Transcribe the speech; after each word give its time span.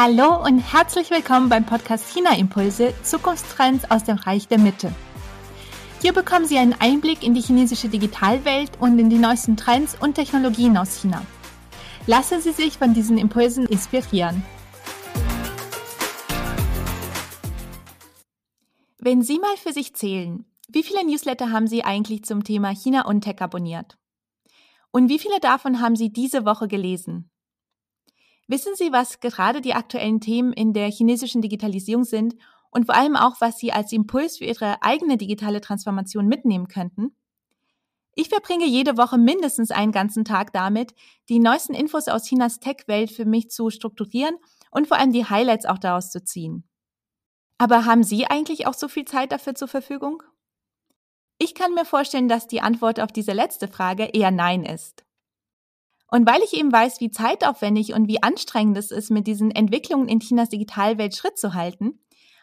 Hallo 0.00 0.40
und 0.44 0.60
herzlich 0.60 1.10
willkommen 1.10 1.48
beim 1.48 1.66
Podcast 1.66 2.14
China 2.14 2.38
Impulse 2.38 2.94
Zukunftstrends 3.02 3.90
aus 3.90 4.04
dem 4.04 4.16
Reich 4.16 4.46
der 4.46 4.60
Mitte. 4.60 4.94
Hier 6.00 6.12
bekommen 6.12 6.46
Sie 6.46 6.56
einen 6.56 6.74
Einblick 6.74 7.24
in 7.24 7.34
die 7.34 7.40
chinesische 7.40 7.88
Digitalwelt 7.88 8.70
und 8.78 8.96
in 9.00 9.10
die 9.10 9.18
neuesten 9.18 9.56
Trends 9.56 9.96
und 10.00 10.14
Technologien 10.14 10.76
aus 10.76 11.00
China. 11.00 11.26
Lassen 12.06 12.40
Sie 12.40 12.52
sich 12.52 12.78
von 12.78 12.94
diesen 12.94 13.18
Impulsen 13.18 13.66
inspirieren. 13.66 14.44
Wenn 18.98 19.22
Sie 19.22 19.40
mal 19.40 19.56
für 19.56 19.72
sich 19.72 19.96
zählen, 19.96 20.44
wie 20.68 20.84
viele 20.84 21.04
Newsletter 21.04 21.50
haben 21.50 21.66
Sie 21.66 21.82
eigentlich 21.82 22.22
zum 22.22 22.44
Thema 22.44 22.70
China 22.70 23.04
und 23.04 23.22
Tech 23.22 23.40
abonniert? 23.40 23.98
Und 24.92 25.08
wie 25.08 25.18
viele 25.18 25.40
davon 25.40 25.80
haben 25.80 25.96
Sie 25.96 26.12
diese 26.12 26.44
Woche 26.44 26.68
gelesen? 26.68 27.32
Wissen 28.48 28.74
Sie, 28.74 28.92
was 28.92 29.20
gerade 29.20 29.60
die 29.60 29.74
aktuellen 29.74 30.20
Themen 30.20 30.54
in 30.54 30.72
der 30.72 30.90
chinesischen 30.90 31.42
Digitalisierung 31.42 32.04
sind 32.04 32.34
und 32.70 32.86
vor 32.86 32.94
allem 32.94 33.14
auch, 33.14 33.40
was 33.40 33.58
Sie 33.58 33.72
als 33.72 33.92
Impuls 33.92 34.38
für 34.38 34.46
Ihre 34.46 34.82
eigene 34.82 35.18
digitale 35.18 35.60
Transformation 35.60 36.26
mitnehmen 36.26 36.66
könnten? 36.66 37.14
Ich 38.14 38.30
verbringe 38.30 38.66
jede 38.66 38.96
Woche 38.96 39.18
mindestens 39.18 39.70
einen 39.70 39.92
ganzen 39.92 40.24
Tag 40.24 40.52
damit, 40.54 40.94
die 41.28 41.38
neuesten 41.38 41.74
Infos 41.74 42.08
aus 42.08 42.24
Chinas 42.24 42.58
Tech-Welt 42.58 43.12
für 43.12 43.26
mich 43.26 43.50
zu 43.50 43.68
strukturieren 43.68 44.36
und 44.70 44.88
vor 44.88 44.96
allem 44.96 45.12
die 45.12 45.26
Highlights 45.26 45.66
auch 45.66 45.78
daraus 45.78 46.10
zu 46.10 46.24
ziehen. 46.24 46.64
Aber 47.58 47.84
haben 47.84 48.02
Sie 48.02 48.26
eigentlich 48.26 48.66
auch 48.66 48.74
so 48.74 48.88
viel 48.88 49.04
Zeit 49.04 49.30
dafür 49.30 49.54
zur 49.54 49.68
Verfügung? 49.68 50.22
Ich 51.38 51.54
kann 51.54 51.74
mir 51.74 51.84
vorstellen, 51.84 52.28
dass 52.28 52.46
die 52.46 52.62
Antwort 52.62 52.98
auf 52.98 53.12
diese 53.12 53.32
letzte 53.32 53.68
Frage 53.68 54.06
eher 54.06 54.30
Nein 54.30 54.64
ist. 54.64 55.04
Und 56.10 56.26
weil 56.26 56.40
ich 56.42 56.54
eben 56.54 56.72
weiß, 56.72 57.00
wie 57.00 57.10
zeitaufwendig 57.10 57.92
und 57.92 58.08
wie 58.08 58.22
anstrengend 58.22 58.76
es 58.78 58.90
ist, 58.90 59.10
mit 59.10 59.26
diesen 59.26 59.50
Entwicklungen 59.50 60.08
in 60.08 60.20
Chinas 60.20 60.48
Digitalwelt 60.48 61.14
Schritt 61.14 61.38
zu 61.38 61.54
halten, 61.54 62.00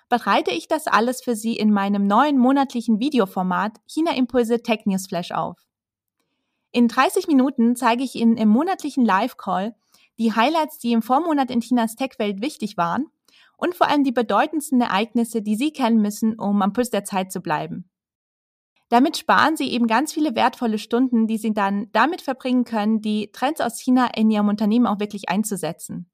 bereite 0.08 0.52
ich 0.52 0.68
das 0.68 0.86
alles 0.86 1.24
für 1.24 1.36
Sie 1.36 1.56
in 1.56 1.72
meinem 1.72 2.06
neuen 2.06 2.38
monatlichen 2.38 3.00
Videoformat 3.00 3.80
China 3.88 4.16
Impulse 4.16 4.62
Tech 4.62 4.86
News 4.86 5.08
Flash 5.08 5.32
auf. 5.32 5.58
In 6.72 6.88
30 6.88 7.28
Minuten 7.28 7.76
zeige 7.76 8.04
ich 8.04 8.16
Ihnen 8.16 8.38
im 8.38 8.50
monatlichen 8.50 9.04
Live-Call 9.04 9.76
die 10.20 10.34
Highlights, 10.34 10.78
die 10.78 10.92
im 10.92 11.02
Vormonat 11.02 11.50
in 11.50 11.62
Chinas 11.62 11.96
Tech-Welt 11.96 12.42
wichtig 12.42 12.78
waren 12.78 13.08
und 13.58 13.76
vor 13.76 13.88
allem 13.88 14.04
die 14.04 14.12
bedeutendsten 14.12 14.82
Ereignisse, 14.82 15.42
die 15.42 15.56
Sie 15.56 15.72
kennen 15.72 16.02
müssen, 16.02 16.38
um 16.38 16.62
am 16.62 16.74
Puls 16.74 16.90
der 16.92 17.04
Zeit 17.04 17.32
zu 17.32 17.42
bleiben. 17.42 17.90
Damit 18.90 19.18
sparen 19.18 19.58
sie 19.58 19.72
eben 19.72 19.88
ganz 19.88 20.14
viele 20.14 20.36
wertvolle 20.36 20.78
Stunden, 20.78 21.28
die 21.28 21.38
sie 21.38 21.54
dann 21.54 21.90
damit 21.92 22.22
verbringen 22.22 22.66
können, 22.66 23.02
die 23.02 23.32
Trends 23.32 23.62
aus 23.62 23.80
China 23.80 24.10
in 24.16 24.30
ihrem 24.30 24.48
Unternehmen 24.48 24.86
auch 24.86 25.00
wirklich 25.00 25.30
einzusetzen. 25.30 26.10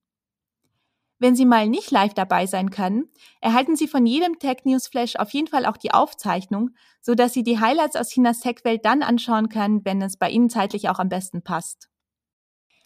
Wenn 1.21 1.35
Sie 1.35 1.45
mal 1.45 1.69
nicht 1.69 1.91
live 1.91 2.15
dabei 2.15 2.47
sein 2.47 2.71
können, 2.71 3.07
erhalten 3.41 3.75
Sie 3.75 3.87
von 3.87 4.07
jedem 4.07 4.39
Tech 4.39 4.61
News 4.63 4.87
Flash 4.87 5.17
auf 5.17 5.29
jeden 5.29 5.45
Fall 5.45 5.67
auch 5.67 5.77
die 5.77 5.93
Aufzeichnung, 5.93 6.71
so 6.99 7.13
dass 7.13 7.31
Sie 7.31 7.43
die 7.43 7.59
Highlights 7.59 7.95
aus 7.95 8.09
Chinas 8.09 8.39
Tech-Welt 8.39 8.83
dann 8.85 9.03
anschauen 9.03 9.47
können, 9.47 9.85
wenn 9.85 10.01
es 10.01 10.17
bei 10.17 10.31
Ihnen 10.31 10.49
zeitlich 10.49 10.89
auch 10.89 10.97
am 10.97 11.09
besten 11.09 11.43
passt. 11.43 11.89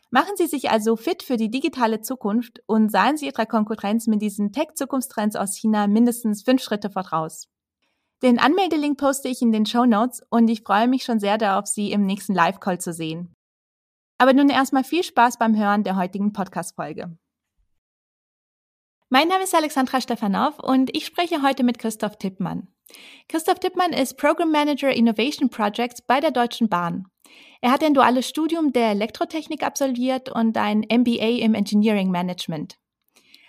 Machen 0.09 0.36
Sie 0.36 0.47
sich 0.47 0.70
also 0.70 0.97
fit 0.97 1.23
für 1.23 1.38
die 1.38 1.49
digitale 1.49 2.02
Zukunft 2.02 2.61
und 2.66 2.92
seien 2.92 3.16
Sie 3.16 3.27
Ihrer 3.27 3.45
Konkurrenz 3.45 4.05
mit 4.08 4.22
diesen 4.22 4.52
Tech-Zukunftstrends 4.52 5.38
aus 5.38 5.55
China 5.55 5.88
mindestens 5.88 6.44
fünf 6.44 6.61
Schritte 6.61 6.89
voraus. 6.89 7.47
Den 8.23 8.39
Anmeldelink 8.39 8.97
poste 8.97 9.27
ich 9.27 9.41
in 9.41 9.52
den 9.52 9.66
Show 9.66 9.85
Notes 9.85 10.23
und 10.30 10.47
ich 10.47 10.61
freue 10.61 10.88
mich 10.88 11.03
schon 11.03 11.19
sehr 11.19 11.38
darauf, 11.38 11.67
Sie 11.67 11.91
im 11.91 12.05
nächsten 12.05 12.33
Live-Call 12.33 12.80
zu 12.80 12.94
sehen. 12.94 13.33
Aber 14.17 14.33
nun 14.33 14.49
erstmal 14.49 14.83
viel 14.83 15.03
Spaß 15.03 15.38
beim 15.38 15.58
Hören 15.58 15.83
der 15.83 15.97
heutigen 15.97 16.31
Podcast-Folge. 16.31 17.17
Mein 19.09 19.27
Name 19.27 19.43
ist 19.43 19.53
Alexandra 19.53 20.02
Stefanov 20.02 20.59
und 20.59 20.95
ich 20.95 21.05
spreche 21.05 21.41
heute 21.41 21.63
mit 21.63 21.77
Christoph 21.77 22.17
Tippmann. 22.17 22.67
Christoph 23.27 23.59
Tippmann 23.59 23.92
ist 23.92 24.17
Program 24.17 24.52
Manager 24.52 24.92
Innovation 24.92 25.49
Projects 25.49 26.02
bei 26.02 26.20
der 26.20 26.31
Deutschen 26.31 26.70
Bahn. 26.70 27.08
Er 27.61 27.71
hat 27.71 27.83
ein 27.83 27.93
duales 27.93 28.27
Studium 28.27 28.73
der 28.73 28.92
Elektrotechnik 28.92 29.64
absolviert 29.64 30.30
und 30.30 30.58
ein 30.58 30.80
MBA 30.81 31.43
im 31.43 31.54
Engineering 31.54 32.11
Management. 32.11 32.77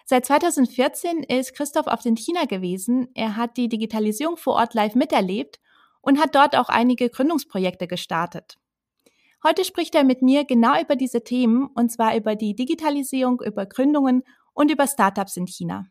Seit 0.08 0.24
2014 0.24 1.24
ist 1.24 1.52
Christoph 1.52 1.88
auf 1.88 2.00
den 2.00 2.16
China 2.16 2.44
gewesen. 2.44 3.08
Er 3.14 3.36
hat 3.36 3.56
die 3.56 3.68
Digitalisierung 3.68 4.36
vor 4.36 4.54
Ort 4.54 4.72
live 4.72 4.94
miterlebt 4.94 5.58
und 6.00 6.20
hat 6.20 6.36
dort 6.36 6.56
auch 6.56 6.68
einige 6.68 7.10
Gründungsprojekte 7.10 7.88
gestartet. 7.88 8.56
Heute 9.42 9.64
spricht 9.64 9.96
er 9.96 10.04
mit 10.04 10.22
mir 10.22 10.44
genau 10.44 10.80
über 10.80 10.94
diese 10.94 11.24
Themen, 11.24 11.66
und 11.74 11.90
zwar 11.90 12.16
über 12.16 12.36
die 12.36 12.54
Digitalisierung, 12.54 13.42
über 13.44 13.66
Gründungen 13.66 14.22
und 14.54 14.70
über 14.70 14.86
Startups 14.86 15.36
in 15.36 15.48
China. 15.48 15.86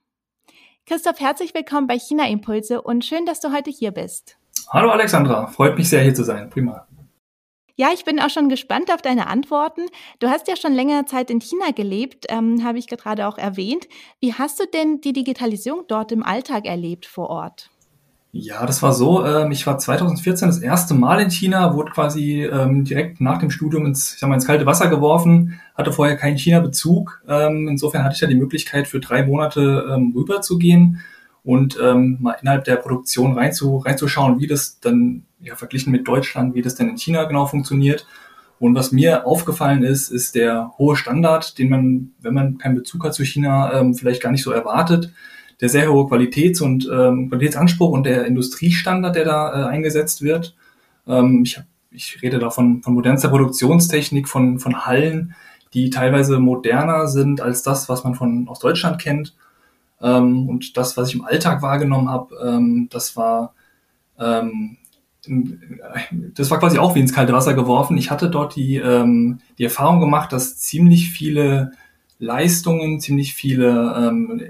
Christoph, 0.86 1.20
herzlich 1.20 1.53
willkommen 1.53 1.88
bei 1.88 2.00
China 2.00 2.26
Impulse 2.26 2.82
und 2.82 3.03
schön, 3.03 3.26
dass 3.26 3.42
du 3.42 3.52
heute 3.52 3.70
hier 3.70 3.92
bist. 3.92 4.38
Hallo 4.70 4.92
Alexandra, 4.92 5.47
freut 5.47 5.78
mich 5.78 5.90
sehr 5.90 6.02
hier 6.02 6.16
zu 6.16 6.24
sein. 6.24 6.50
Prima. 6.50 6.88
Ja, 7.78 7.90
ich 7.94 8.06
bin 8.06 8.22
auch 8.22 8.30
schon 8.30 8.47
gespannt 8.47 8.90
auf 8.94 9.02
deine 9.02 9.28
Antworten. 9.28 9.81
Du 10.19 10.30
hast 10.30 10.47
ja 10.47 10.56
schon 10.56 10.72
längere 10.72 11.03
Zeit 11.06 11.30
in 11.30 11.41
China 11.41 11.72
gelebt, 11.75 12.25
ähm, 12.30 12.63
habe 12.63 12.80
ich 12.80 12.88
gerade 12.88 13.28
auch 13.28 13.38
erwähnt. 13.38 13.88
Wie 14.22 14.34
hast 14.34 14.62
du 14.62 14.63
denn 14.66 15.02
die 15.02 15.12
Digitalisierung 15.12 15.84
dort 15.90 16.14
im 16.14 16.24
Alltag 16.24 16.66
erlebt 16.66 17.06
vor 17.06 17.30
Ort? 17.30 17.69
Ja, 18.31 18.66
das 18.66 18.81
war 18.81 18.94
so. 18.94 19.25
Ähm, 19.25 19.52
ich 19.52 19.68
war 19.68 19.78
2014 19.78 20.47
das 20.47 20.59
erste 20.59 20.94
Mal 20.94 21.22
in 21.22 21.30
China, 21.30 21.74
wurde 21.74 21.91
quasi 21.91 22.44
ähm, 22.44 22.85
direkt 22.85 23.19
nach 23.19 23.40
dem 23.40 23.50
Studium 23.50 23.85
ins, 23.85 24.14
ich 24.14 24.19
sag 24.19 24.30
mal, 24.30 24.35
ins 24.35 24.47
kalte 24.47 24.66
Wasser 24.66 24.90
geworfen, 24.90 25.59
hatte 25.74 25.91
vorher 25.91 26.16
keinen 26.16 26.38
China-Bezug. 26.38 27.24
Ähm, 27.28 27.68
insofern 27.69 28.03
hatte 28.03 28.16
ich 28.16 28.22
ja 28.22 28.28
die 28.28 28.35
Möglichkeit, 28.35 28.88
für 28.88 29.02
drei 29.02 29.25
Monate 29.25 29.85
ähm, 29.90 30.14
rüber 30.16 30.41
zu 30.41 30.58
gehen 30.58 31.02
und 31.46 31.78
ähm, 31.82 32.18
mal 32.20 32.36
innerhalb 32.42 32.66
der 32.66 32.76
Produktion 32.76 33.38
reinzu, 33.38 33.78
reinzuschauen, 33.78 34.40
wie 34.40 34.48
das 34.48 34.80
dann 34.80 35.24
ja, 35.40 35.56
verglichen 35.56 35.92
mit 35.92 36.08
Deutschland, 36.08 36.56
wie 36.56 36.64
das 36.64 36.76
denn 36.76 36.90
in 36.90 36.98
China 36.98 37.24
genau 37.26 37.46
funktioniert. 37.46 38.08
Und 38.58 38.74
was 38.74 38.92
mir 38.92 39.28
aufgefallen 39.28 39.84
ist, 39.84 40.10
ist 40.10 40.34
der 40.34 40.72
hohe 40.80 40.96
Standard, 40.96 41.60
den 41.60 41.70
man, 41.70 42.12
wenn 42.20 42.34
man 42.34 42.58
keinen 42.58 42.76
Bezug 42.76 43.04
hat 43.04 43.14
zu 43.14 43.24
China, 43.24 43.80
ähm, 43.80 43.94
vielleicht 43.94 44.24
gar 44.24 44.32
nicht 44.32 44.44
so 44.44 44.52
erwartet. 44.52 45.14
Der 45.62 45.70
sehr 45.70 45.92
hohe 45.92 46.08
Qualitäts- 46.08 46.62
und 46.62 46.90
ähm, 46.92 47.30
Qualitätsanspruch 47.30 47.92
und 47.92 48.06
der 48.06 48.26
Industriestandard, 48.26 49.16
der 49.16 49.26
da 49.26 49.50
äh, 49.50 49.68
eingesetzt 49.68 50.24
wird. 50.24 50.56
Ähm, 51.08 51.44
ich, 51.46 51.58
hab, 51.58 51.66
ich 51.92 52.22
rede 52.24 52.40
da 52.40 52.50
von, 52.50 52.82
von 52.82 52.96
modernster 52.96 53.30
Produktionstechnik, 53.30 54.28
von, 54.28 54.58
von 54.60 54.86
Hallen, 54.86 55.36
die 55.76 55.92
teilweise 55.92 56.40
moderner 56.40 57.08
sind 57.08 57.40
als 57.40 57.62
das, 57.62 57.88
was 57.88 58.04
man 58.04 58.16
von 58.16 58.48
aus 58.48 58.60
Deutschland 58.60 59.00
kennt. 59.00 59.36
Ähm, 60.02 60.50
und 60.50 60.78
das, 60.78 60.98
was 60.98 61.10
ich 61.10 61.16
im 61.16 61.26
Alltag 61.26 61.62
wahrgenommen 61.62 62.10
habe, 62.10 62.36
ähm, 62.44 62.88
das 62.92 63.16
war 63.16 63.54
ähm, 64.20 64.78
das 66.36 66.52
war 66.52 66.60
quasi 66.60 66.78
auch 66.78 66.96
wie 66.96 67.00
ins 67.00 67.14
kalte 67.14 67.34
Wasser 67.34 67.54
geworfen. 67.54 67.98
Ich 67.98 68.12
hatte 68.12 68.30
dort 68.30 68.56
die, 68.56 68.76
ähm, 68.76 69.40
die 69.58 69.64
Erfahrung 69.64 70.00
gemacht, 70.00 70.32
dass 70.32 70.58
ziemlich 70.58 71.10
viele 71.10 71.72
Leistungen, 72.20 73.00
ziemlich 73.00 73.34
viele 73.34 73.96
ähm, 73.98 74.42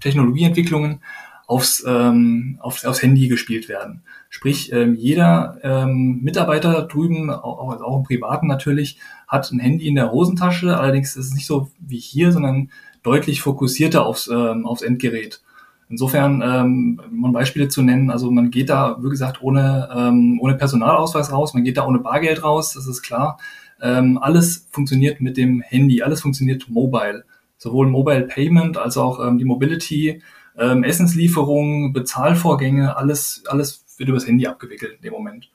Technologieentwicklungen 0.00 1.00
aufs, 1.46 1.84
ähm, 1.86 2.58
aufs, 2.60 2.84
aufs 2.84 3.02
Handy 3.02 3.28
gespielt 3.28 3.68
werden. 3.68 4.02
Sprich, 4.28 4.72
ähm, 4.72 4.94
jeder 4.96 5.58
ähm, 5.62 6.20
Mitarbeiter 6.22 6.82
drüben, 6.82 7.30
auch, 7.30 7.80
auch 7.80 7.98
im 7.98 8.02
Privaten 8.02 8.48
natürlich, 8.48 8.98
hat 9.28 9.50
ein 9.52 9.60
Handy 9.60 9.86
in 9.86 9.94
der 9.94 10.10
Hosentasche. 10.10 10.76
Allerdings 10.76 11.16
ist 11.16 11.26
es 11.26 11.34
nicht 11.34 11.46
so 11.46 11.70
wie 11.78 11.98
hier, 11.98 12.32
sondern 12.32 12.70
deutlich 13.06 13.40
fokussierter 13.40 14.04
aufs, 14.04 14.28
ähm, 14.28 14.66
aufs 14.66 14.82
Endgerät. 14.82 15.40
Insofern, 15.88 16.42
ähm, 16.42 17.00
um 17.22 17.32
Beispiele 17.32 17.68
zu 17.68 17.80
nennen, 17.82 18.10
also 18.10 18.30
man 18.30 18.50
geht 18.50 18.70
da, 18.70 18.96
wie 19.00 19.08
gesagt, 19.08 19.40
ohne, 19.40 19.88
ähm, 19.94 20.40
ohne 20.40 20.56
Personalausweis 20.56 21.30
raus, 21.30 21.54
man 21.54 21.62
geht 21.62 21.76
da 21.76 21.86
ohne 21.86 22.00
Bargeld 22.00 22.42
raus, 22.42 22.72
das 22.74 22.88
ist 22.88 23.02
klar. 23.02 23.38
Ähm, 23.80 24.18
alles 24.20 24.66
funktioniert 24.72 25.20
mit 25.20 25.36
dem 25.36 25.60
Handy, 25.60 26.02
alles 26.02 26.22
funktioniert 26.22 26.68
mobile. 26.68 27.24
Sowohl 27.56 27.86
Mobile 27.86 28.26
Payment 28.26 28.76
als 28.76 28.96
auch 28.96 29.24
ähm, 29.24 29.38
die 29.38 29.44
Mobility, 29.44 30.22
ähm, 30.58 30.82
Essenslieferungen, 30.82 31.92
Bezahlvorgänge, 31.92 32.96
alles, 32.96 33.44
alles 33.46 33.84
wird 33.96 34.08
übers 34.08 34.26
Handy 34.26 34.46
abgewickelt 34.46 34.94
in 34.96 35.02
dem 35.02 35.12
Moment. 35.12 35.50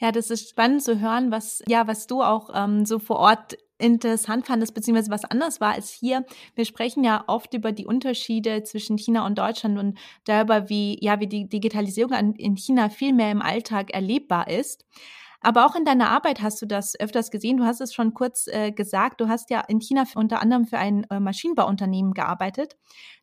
Ja, 0.00 0.12
das 0.12 0.30
ist 0.30 0.50
spannend 0.50 0.82
zu 0.82 1.00
hören, 1.00 1.32
was 1.32 1.62
ja, 1.66 1.88
was 1.88 2.06
du 2.06 2.22
auch 2.22 2.50
ähm, 2.54 2.86
so 2.86 3.00
vor 3.00 3.16
Ort 3.16 3.56
interessant 3.78 4.46
fandest, 4.46 4.74
beziehungsweise 4.74 5.10
was 5.10 5.24
anders 5.24 5.60
war 5.60 5.74
als 5.74 5.90
hier. 5.90 6.24
Wir 6.54 6.64
sprechen 6.64 7.04
ja 7.04 7.24
oft 7.26 7.54
über 7.54 7.72
die 7.72 7.86
Unterschiede 7.86 8.62
zwischen 8.62 8.98
China 8.98 9.26
und 9.26 9.38
Deutschland 9.38 9.78
und 9.78 9.98
darüber, 10.24 10.68
wie, 10.68 10.98
ja, 11.00 11.20
wie 11.20 11.26
die 11.28 11.48
Digitalisierung 11.48 12.34
in 12.36 12.56
China 12.56 12.88
viel 12.88 13.12
mehr 13.12 13.30
im 13.30 13.42
Alltag 13.42 13.90
erlebbar 13.92 14.48
ist. 14.48 14.84
Aber 15.40 15.66
auch 15.66 15.76
in 15.76 15.84
deiner 15.84 16.10
Arbeit 16.10 16.42
hast 16.42 16.60
du 16.62 16.66
das 16.66 16.98
öfters 16.98 17.30
gesehen. 17.30 17.58
Du 17.58 17.64
hast 17.64 17.80
es 17.80 17.94
schon 17.94 18.12
kurz 18.12 18.48
äh, 18.48 18.72
gesagt. 18.72 19.20
Du 19.20 19.28
hast 19.28 19.50
ja 19.50 19.60
in 19.60 19.80
China 19.80 20.04
unter 20.16 20.40
anderem 20.40 20.66
für 20.66 20.78
ein 20.78 21.04
äh, 21.10 21.20
Maschinenbauunternehmen 21.20 22.12
gearbeitet, 22.12 22.76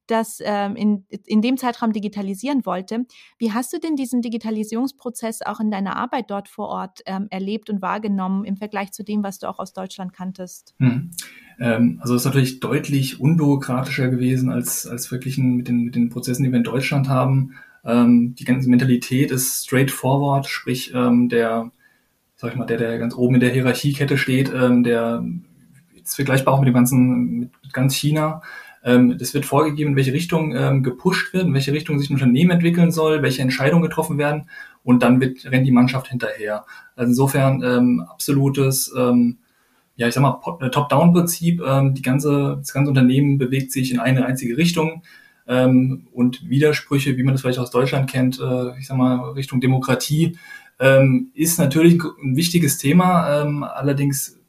das 0.07 0.40
ähm, 0.42 0.75
in, 0.75 1.06
in 1.25 1.42
dem 1.42 1.57
Zeitraum 1.57 1.94
digitalisieren 1.94 2.66
wollte. 2.66 3.06
Wie 3.38 3.52
hast 3.52 3.74
du 3.74 3.80
denn 3.80 3.96
diesen 3.96 4.22
Digitalisierungsprozess 4.22 5.42
auch 5.42 5.60
in 5.60 5.72
deiner 5.72 5.96
Arbeit 5.96 6.30
dort 6.30 6.48
vor 6.48 6.68
Ort 6.68 7.02
ähm, 7.06 7.28
erlebt 7.30 7.69
und 7.69 7.81
wahrgenommen 7.81 8.46
im 8.46 8.57
Vergleich 8.57 8.92
zu 8.92 9.04
dem, 9.04 9.24
was 9.24 9.40
du 9.40 9.48
auch 9.48 9.60
aus 9.60 9.74
Deutschland 9.74 10.13
kanntest? 10.13 10.75
Hm. 10.80 11.12
Ähm, 11.60 12.00
also 12.02 12.16
es 12.16 12.22
ist 12.22 12.25
natürlich 12.25 12.60
deutlich 12.60 13.19
unbürokratischer 13.19 14.10
gewesen 14.10 14.50
als, 14.50 14.88
als 14.88 15.12
wirklich 15.12 15.38
mit 15.38 15.68
den, 15.68 15.86
mit 15.86 15.96
den 15.96 16.10
Prozessen, 16.10 16.44
die 16.44 16.51
wir 16.51 16.58
in 16.58 16.63
Deutschland 16.63 17.10
haben. 17.10 17.56
Ähm, 17.84 18.36
die 18.36 18.46
ganze 18.46 18.69
Mentalität 18.69 19.31
ist 19.31 19.66
straightforward, 19.66 20.48
sprich 20.48 20.94
ähm, 20.94 21.30
der 21.30 21.72
sag 22.36 22.51
ich 22.51 22.58
mal, 22.58 22.66
der, 22.66 22.78
der 22.78 23.00
ganz 23.00 23.16
oben 23.16 23.36
in 23.36 23.42
der 23.42 23.51
Hierarchiekette 23.51 24.18
steht, 24.18 24.51
ähm, 24.54 24.84
der 24.84 25.25
ist 25.96 26.16
vergleichbar 26.16 26.54
auch 26.54 26.60
mit 26.60 26.68
dem 26.68 26.74
ganzen, 26.74 27.40
mit, 27.40 27.51
mit 27.63 27.74
ganz 27.74 27.96
China. 27.96 28.42
Ähm, 28.86 29.18
das 29.18 29.34
wird 29.34 29.46
vorgegeben, 29.46 29.92
in 29.92 29.96
welche 29.96 30.14
Richtung 30.14 30.56
ähm, 30.56 30.84
gepusht 30.84 31.34
wird, 31.34 31.46
in 31.46 31.54
welche 31.54 31.74
Richtung 31.74 32.00
sich 32.00 32.10
ein 32.10 32.14
Unternehmen 32.14 32.52
entwickeln 32.52 32.92
soll, 32.92 33.24
welche 33.24 33.42
Entscheidungen 33.42 33.82
getroffen 33.82 34.20
werden 34.20 34.48
und 34.84 35.02
dann 35.02 35.20
wird, 35.20 35.44
rennt 35.52 35.66
die 35.66 35.72
Mannschaft 35.72 36.08
hinterher. 36.08 36.66
Also 36.96 37.10
insofern 37.10 37.64
ähm, 37.64 38.06
absolutes, 38.08 38.94
ähm, 38.96 39.40
ja, 39.96 40.08
ich 40.08 40.14
sag 40.14 40.22
mal, 40.22 40.40
äh, 40.62 40.70
Top-Down-Prinzip. 40.70 41.62
Ähm, 41.66 41.96
die 41.96 42.04
ganze, 42.04 42.58
das 42.60 42.72
ganze 42.72 42.90
Unternehmen 42.90 43.40
bewegt 43.40 43.72
sich 43.72 43.92
in 43.92 44.00
eine 44.00 44.26
einzige 44.26 44.56
Richtung. 44.56 45.02
Ähm, 45.48 46.08
und 46.14 46.48
Widersprüche, 46.48 47.18
wie 47.18 47.24
man 47.24 47.34
das 47.34 47.42
vielleicht 47.42 47.60
aus 47.60 47.72
Deutschland 47.72 48.10
kennt, 48.10 48.40
äh, 48.40 48.78
ich 48.78 48.86
sag 48.86 48.98
mal, 48.98 49.32
Richtung 49.32 49.62
Demokratie, 49.62 50.38
ähm, 50.80 51.32
ist 51.34 51.58
natürlich 51.58 52.00
ein 52.24 52.36
wichtiges 52.36 52.78
Thema. 52.78 53.42
Ähm, 53.42 53.64
allerdings 53.64 54.40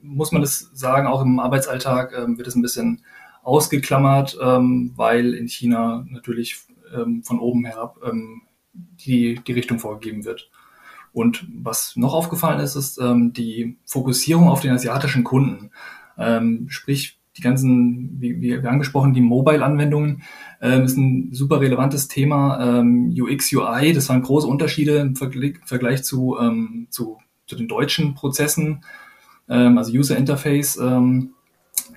muss 0.00 0.30
man 0.30 0.42
das 0.42 0.70
sagen, 0.74 1.08
auch 1.08 1.22
im 1.22 1.40
Arbeitsalltag 1.40 2.12
ähm, 2.16 2.36
wird 2.36 2.46
es 2.46 2.54
ein 2.54 2.62
bisschen 2.62 3.02
ausgeklammert, 3.44 4.36
ähm, 4.42 4.92
weil 4.96 5.34
in 5.34 5.48
China 5.48 6.04
natürlich 6.08 6.56
ähm, 6.94 7.22
von 7.22 7.38
oben 7.38 7.64
herab 7.64 7.98
ähm, 8.04 8.42
die, 8.72 9.40
die 9.46 9.52
Richtung 9.52 9.78
vorgegeben 9.78 10.24
wird. 10.24 10.50
Und 11.12 11.46
was 11.62 11.94
noch 11.94 12.12
aufgefallen 12.12 12.58
ist, 12.58 12.74
ist 12.74 13.00
die 13.00 13.76
Fokussierung 13.84 14.48
auf 14.48 14.62
den 14.62 14.72
asiatischen 14.72 15.22
Kunden. 15.22 15.70
sprich, 16.66 17.20
die 17.36 17.42
ganzen, 17.42 18.20
wie, 18.20 18.40
wie 18.40 18.56
angesprochen, 18.66 19.12
die 19.12 19.20
Mobile-Anwendungen 19.20 20.22
ähm, 20.60 20.84
ist 20.84 20.96
ein 20.96 21.32
super 21.32 21.60
relevantes 21.60 22.06
Thema. 22.08 22.78
Ähm, 22.80 23.12
UX, 23.16 23.52
UI, 23.52 23.92
das 23.92 24.08
waren 24.08 24.22
große 24.22 24.46
Unterschiede 24.46 24.98
im 24.98 25.16
Vergleich, 25.16 25.54
Vergleich 25.64 26.04
zu, 26.04 26.36
ähm, 26.40 26.86
zu, 26.90 27.18
zu 27.46 27.56
den 27.56 27.66
deutschen 27.66 28.14
Prozessen, 28.14 28.84
ähm, 29.48 29.78
also 29.78 29.92
User 29.92 30.16
Interface. 30.16 30.76
Ähm, 30.76 31.33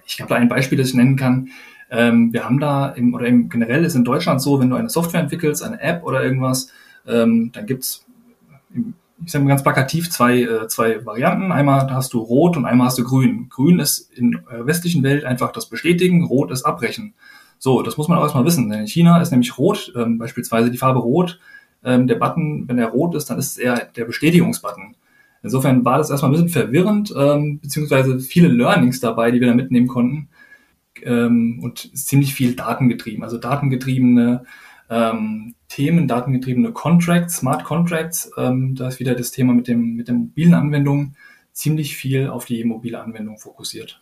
ich 0.07 0.19
habe 0.21 0.29
da 0.29 0.35
ein 0.35 0.49
Beispiel, 0.49 0.77
das 0.77 0.89
ich 0.89 0.95
nennen 0.95 1.15
kann. 1.15 1.49
Ähm, 1.89 2.33
wir 2.33 2.43
haben 2.43 2.59
da, 2.59 2.89
im, 2.89 3.13
oder 3.13 3.27
im, 3.27 3.49
generell 3.49 3.85
ist 3.85 3.95
in 3.95 4.03
Deutschland 4.03 4.41
so, 4.41 4.59
wenn 4.59 4.69
du 4.69 4.75
eine 4.75 4.89
Software 4.89 5.21
entwickelst, 5.21 5.63
eine 5.63 5.79
App 5.81 6.03
oder 6.03 6.23
irgendwas, 6.23 6.71
ähm, 7.07 7.51
dann 7.53 7.65
gibt's 7.65 8.05
ich 9.25 9.31
sage 9.31 9.43
mal 9.43 9.49
ganz 9.49 9.63
plakativ, 9.63 10.11
zwei, 10.11 10.41
äh, 10.41 10.67
zwei 10.67 11.05
Varianten. 11.05 11.51
Einmal 11.51 11.89
hast 11.91 12.13
du 12.13 12.19
Rot 12.19 12.55
und 12.55 12.65
einmal 12.65 12.87
hast 12.87 12.99
du 12.99 13.03
Grün. 13.03 13.47
Grün 13.49 13.79
ist 13.79 14.11
in 14.13 14.39
der 14.51 14.67
westlichen 14.67 15.03
Welt 15.03 15.25
einfach 15.25 15.51
das 15.51 15.67
Bestätigen, 15.67 16.25
Rot 16.25 16.51
ist 16.51 16.63
Abbrechen. 16.63 17.13
So, 17.57 17.81
das 17.81 17.97
muss 17.97 18.07
man 18.07 18.19
auch 18.19 18.23
erstmal 18.23 18.45
wissen. 18.45 18.69
Denn 18.69 18.81
in 18.81 18.87
China 18.87 19.19
ist 19.19 19.31
nämlich 19.31 19.57
Rot, 19.57 19.91
ähm, 19.95 20.19
beispielsweise 20.19 20.69
die 20.69 20.77
Farbe 20.77 20.99
Rot, 20.99 21.39
ähm, 21.83 22.05
der 22.05 22.15
Button, 22.15 22.67
wenn 22.67 22.77
er 22.77 22.89
rot 22.89 23.15
ist, 23.15 23.29
dann 23.29 23.39
ist 23.39 23.51
es 23.51 23.57
eher 23.57 23.85
der 23.95 24.05
Bestätigungsbutton. 24.05 24.95
Insofern 25.47 25.85
war 25.85 25.97
das 25.97 26.09
erstmal 26.09 26.31
ein 26.31 26.33
bisschen 26.33 26.49
verwirrend, 26.49 27.13
ähm, 27.17 27.59
beziehungsweise 27.59 28.19
viele 28.19 28.49
Learnings 28.49 28.99
dabei, 28.99 29.31
die 29.31 29.39
wir 29.39 29.47
da 29.47 29.53
mitnehmen 29.53 29.87
konnten. 29.87 30.29
Ähm, 31.03 31.59
und 31.61 31.95
ziemlich 31.97 32.33
viel 32.33 32.55
datengetrieben. 32.55 33.23
Also 33.23 33.37
datengetriebene 33.37 34.43
ähm, 34.89 35.55
Themen, 35.69 36.07
datengetriebene 36.07 36.71
Contracts, 36.71 37.37
Smart 37.37 37.63
Contracts, 37.63 38.31
ähm, 38.37 38.75
da 38.75 38.87
ist 38.87 38.99
wieder 38.99 39.15
das 39.15 39.31
Thema 39.31 39.53
mit 39.53 39.67
dem, 39.67 39.95
mit 39.95 40.07
der 40.07 40.15
mobilen 40.15 40.53
Anwendung 40.53 41.15
ziemlich 41.51 41.97
viel 41.97 42.29
auf 42.29 42.45
die 42.45 42.63
mobile 42.63 43.01
Anwendung 43.01 43.37
fokussiert. 43.37 43.99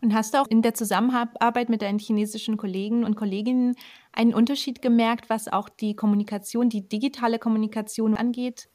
Und 0.00 0.14
hast 0.14 0.34
du 0.34 0.38
auch 0.38 0.48
in 0.48 0.62
der 0.62 0.74
Zusammenarbeit 0.74 1.68
mit 1.68 1.82
deinen 1.82 2.00
chinesischen 2.00 2.56
Kollegen 2.56 3.04
und 3.04 3.14
Kolleginnen 3.14 3.76
einen 4.12 4.34
Unterschied 4.34 4.82
gemerkt, 4.82 5.30
was 5.30 5.46
auch 5.48 5.68
die 5.68 5.94
Kommunikation, 5.94 6.68
die 6.68 6.88
digitale 6.88 7.38
Kommunikation 7.38 8.16
angeht? 8.16 8.68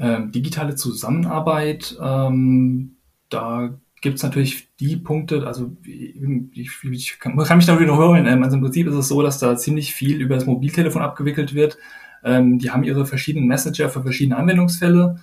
Ähm, 0.00 0.32
digitale 0.32 0.76
Zusammenarbeit, 0.76 1.96
ähm, 2.02 2.96
da 3.28 3.78
gibt 4.00 4.16
es 4.16 4.22
natürlich 4.22 4.68
die 4.80 4.96
Punkte, 4.96 5.46
also 5.46 5.76
ich, 5.84 6.70
ich, 6.90 7.18
kann, 7.18 7.36
kann, 7.36 7.58
mich 7.58 7.66
da 7.66 7.78
wiederholen. 7.78 8.26
Ähm, 8.26 8.42
also 8.42 8.56
im 8.56 8.62
Prinzip 8.62 8.86
ist 8.86 8.94
es 8.94 9.08
so, 9.08 9.22
dass 9.22 9.38
da 9.38 9.56
ziemlich 9.56 9.92
viel 9.92 10.20
über 10.20 10.36
das 10.36 10.46
Mobiltelefon 10.46 11.02
abgewickelt 11.02 11.54
wird. 11.54 11.76
Ähm, 12.24 12.58
die 12.58 12.70
haben 12.70 12.82
ihre 12.82 13.04
verschiedenen 13.04 13.46
Messenger 13.46 13.90
für 13.90 14.02
verschiedene 14.02 14.38
Anwendungsfälle. 14.38 15.20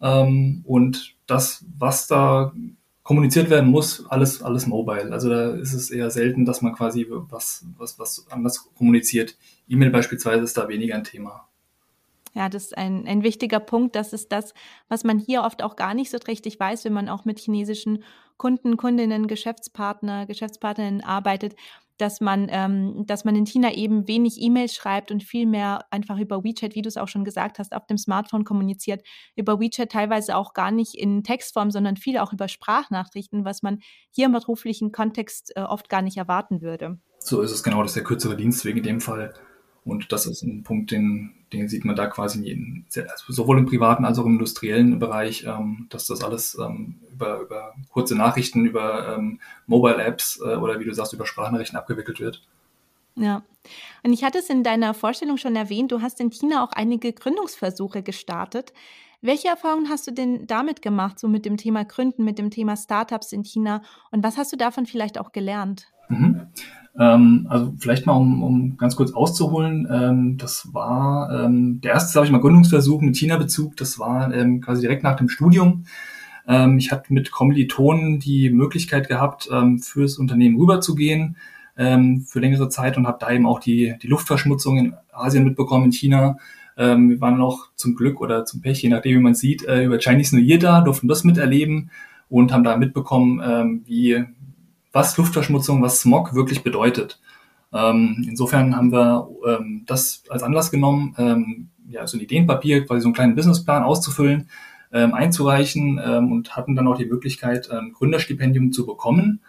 Ähm, 0.00 0.60
und 0.64 1.16
das, 1.26 1.64
was 1.78 2.06
da 2.06 2.52
kommuniziert 3.02 3.48
werden 3.48 3.70
muss, 3.70 4.04
alles, 4.10 4.42
alles 4.42 4.66
mobile. 4.66 5.10
Also 5.10 5.30
da 5.30 5.54
ist 5.54 5.72
es 5.72 5.90
eher 5.90 6.10
selten, 6.10 6.44
dass 6.44 6.60
man 6.60 6.74
quasi 6.74 7.06
was, 7.08 7.64
was, 7.78 7.98
was 7.98 8.26
anders 8.28 8.68
kommuniziert. 8.74 9.36
E-Mail 9.66 9.88
beispielsweise 9.88 10.44
ist 10.44 10.58
da 10.58 10.68
weniger 10.68 10.94
ein 10.94 11.04
Thema. 11.04 11.47
Ja, 12.38 12.48
das 12.48 12.66
ist 12.66 12.78
ein, 12.78 13.04
ein 13.08 13.24
wichtiger 13.24 13.58
Punkt. 13.58 13.96
Das 13.96 14.12
ist 14.12 14.30
das, 14.30 14.54
was 14.88 15.02
man 15.02 15.18
hier 15.18 15.42
oft 15.42 15.60
auch 15.60 15.74
gar 15.74 15.92
nicht 15.92 16.08
so 16.08 16.18
richtig 16.28 16.60
weiß, 16.60 16.84
wenn 16.84 16.92
man 16.92 17.08
auch 17.08 17.24
mit 17.24 17.40
chinesischen 17.40 18.04
Kunden, 18.36 18.76
Kundinnen, 18.76 19.26
Geschäftspartner, 19.26 20.24
Geschäftspartnerinnen 20.24 21.02
arbeitet, 21.02 21.56
dass 21.96 22.20
man, 22.20 22.46
ähm, 22.48 23.02
dass 23.08 23.24
man 23.24 23.34
in 23.34 23.44
China 23.44 23.72
eben 23.74 24.06
wenig 24.06 24.40
E-Mails 24.40 24.72
schreibt 24.72 25.10
und 25.10 25.24
viel 25.24 25.46
mehr 25.46 25.80
einfach 25.90 26.16
über 26.20 26.44
WeChat, 26.44 26.76
wie 26.76 26.82
du 26.82 26.86
es 26.86 26.96
auch 26.96 27.08
schon 27.08 27.24
gesagt 27.24 27.58
hast, 27.58 27.74
auf 27.74 27.86
dem 27.86 27.98
Smartphone 27.98 28.44
kommuniziert, 28.44 29.02
über 29.34 29.58
WeChat 29.58 29.90
teilweise 29.90 30.36
auch 30.36 30.52
gar 30.52 30.70
nicht 30.70 30.94
in 30.94 31.24
Textform, 31.24 31.72
sondern 31.72 31.96
viel 31.96 32.18
auch 32.18 32.32
über 32.32 32.46
Sprachnachrichten, 32.46 33.44
was 33.44 33.64
man 33.64 33.80
hier 34.12 34.26
im 34.26 34.32
beruflichen 34.32 34.92
Kontext 34.92 35.56
äh, 35.56 35.62
oft 35.62 35.88
gar 35.88 36.02
nicht 36.02 36.18
erwarten 36.18 36.62
würde. 36.62 37.00
So 37.18 37.40
ist 37.40 37.50
es 37.50 37.64
genau, 37.64 37.82
das 37.82 37.90
ist 37.90 37.96
der 37.96 38.04
kürzere 38.04 38.36
Dienstweg 38.36 38.76
in 38.76 38.84
dem 38.84 39.00
Fall. 39.00 39.34
Und 39.88 40.12
das 40.12 40.26
ist 40.26 40.42
ein 40.42 40.62
Punkt, 40.62 40.90
den, 40.90 41.34
den 41.52 41.68
sieht 41.68 41.84
man 41.84 41.96
da 41.96 42.06
quasi 42.06 42.48
in, 42.48 42.84
also 42.94 43.32
sowohl 43.32 43.58
im 43.58 43.66
privaten 43.66 44.04
als 44.04 44.18
auch 44.18 44.26
im 44.26 44.34
industriellen 44.34 44.98
Bereich, 44.98 45.44
ähm, 45.44 45.86
dass 45.88 46.06
das 46.06 46.22
alles 46.22 46.58
ähm, 46.60 46.96
über, 47.12 47.40
über 47.40 47.74
kurze 47.90 48.14
Nachrichten, 48.14 48.66
über 48.66 49.16
ähm, 49.16 49.40
Mobile-Apps 49.66 50.40
äh, 50.40 50.56
oder 50.56 50.78
wie 50.78 50.84
du 50.84 50.92
sagst, 50.92 51.12
über 51.12 51.26
Sprachnachrichten 51.26 51.78
abgewickelt 51.78 52.20
wird. 52.20 52.42
Ja, 53.16 53.42
und 54.04 54.12
ich 54.12 54.22
hatte 54.22 54.38
es 54.38 54.48
in 54.48 54.62
deiner 54.62 54.94
Vorstellung 54.94 55.38
schon 55.38 55.56
erwähnt, 55.56 55.90
du 55.90 56.02
hast 56.02 56.20
in 56.20 56.30
China 56.30 56.62
auch 56.62 56.72
einige 56.72 57.12
Gründungsversuche 57.12 58.02
gestartet. 58.02 58.72
Welche 59.20 59.48
Erfahrungen 59.48 59.88
hast 59.88 60.06
du 60.06 60.12
denn 60.12 60.46
damit 60.46 60.80
gemacht, 60.82 61.18
so 61.18 61.26
mit 61.26 61.44
dem 61.44 61.56
Thema 61.56 61.84
Gründen, 61.84 62.24
mit 62.24 62.38
dem 62.38 62.50
Thema 62.50 62.76
Startups 62.76 63.32
in 63.32 63.42
China? 63.42 63.82
Und 64.12 64.22
was 64.22 64.36
hast 64.36 64.52
du 64.52 64.56
davon 64.56 64.86
vielleicht 64.86 65.18
auch 65.18 65.32
gelernt? 65.32 65.88
Mhm. 66.08 66.40
Ähm, 66.98 67.46
also 67.48 67.74
vielleicht 67.78 68.06
mal, 68.06 68.14
um, 68.14 68.42
um 68.42 68.76
ganz 68.76 68.96
kurz 68.96 69.12
auszuholen, 69.12 69.86
ähm, 69.90 70.36
das 70.36 70.68
war 70.72 71.44
ähm, 71.44 71.80
der 71.80 71.92
erste, 71.92 72.12
sage 72.12 72.26
ich 72.26 72.32
mal, 72.32 72.40
Gründungsversuch 72.40 73.00
mit 73.00 73.16
China-Bezug, 73.16 73.76
das 73.76 73.98
war 73.98 74.34
ähm, 74.34 74.60
quasi 74.60 74.80
direkt 74.82 75.04
nach 75.04 75.16
dem 75.16 75.28
Studium. 75.28 75.84
Ähm, 76.48 76.78
ich 76.78 76.90
hatte 76.90 77.12
mit 77.12 77.30
Kommilitonen 77.30 78.18
die 78.18 78.50
Möglichkeit 78.50 79.08
gehabt, 79.08 79.48
ähm, 79.52 79.78
fürs 79.78 80.18
Unternehmen 80.18 80.56
rüberzugehen 80.56 81.36
ähm, 81.76 82.22
für 82.22 82.40
längere 82.40 82.68
Zeit 82.68 82.96
und 82.96 83.06
habe 83.06 83.18
da 83.20 83.30
eben 83.30 83.46
auch 83.46 83.60
die, 83.60 83.94
die 84.02 84.08
Luftverschmutzung 84.08 84.78
in 84.78 84.94
Asien 85.12 85.44
mitbekommen, 85.44 85.86
in 85.86 85.92
China. 85.92 86.36
Ähm, 86.76 87.10
wir 87.10 87.20
waren 87.20 87.38
noch 87.38 87.70
zum 87.76 87.94
Glück 87.94 88.20
oder 88.20 88.44
zum 88.44 88.60
Pech, 88.60 88.82
je 88.82 88.88
nachdem, 88.88 89.18
wie 89.18 89.22
man 89.22 89.34
sieht, 89.34 89.64
äh, 89.64 89.84
über 89.84 89.98
Chinese 89.98 90.36
New 90.36 90.42
Year 90.42 90.58
da, 90.58 90.80
durften 90.80 91.06
das 91.06 91.22
miterleben 91.22 91.90
und 92.28 92.52
haben 92.52 92.64
da 92.64 92.76
mitbekommen, 92.76 93.40
ähm, 93.44 93.82
wie, 93.86 94.24
was 94.92 95.16
Luftverschmutzung, 95.16 95.82
was 95.82 96.00
Smog 96.00 96.34
wirklich 96.34 96.62
bedeutet. 96.62 97.20
Ähm, 97.72 98.24
insofern 98.26 98.76
haben 98.76 98.92
wir 98.92 99.28
ähm, 99.46 99.84
das 99.86 100.22
als 100.28 100.42
Anlass 100.42 100.70
genommen, 100.70 101.14
ähm, 101.18 101.68
ja, 101.88 102.06
so 102.06 102.16
ein 102.16 102.22
Ideenpapier, 102.22 102.86
quasi 102.86 103.02
so 103.02 103.08
einen 103.08 103.14
kleinen 103.14 103.34
Businessplan 103.34 103.82
auszufüllen, 103.82 104.48
ähm, 104.92 105.14
einzureichen 105.14 106.00
ähm, 106.02 106.32
und 106.32 106.56
hatten 106.56 106.74
dann 106.74 106.86
auch 106.86 106.96
die 106.96 107.06
Möglichkeit, 107.06 107.70
ein 107.70 107.92
Gründerstipendium 107.92 108.72
zu 108.72 108.86
bekommen. 108.86 109.40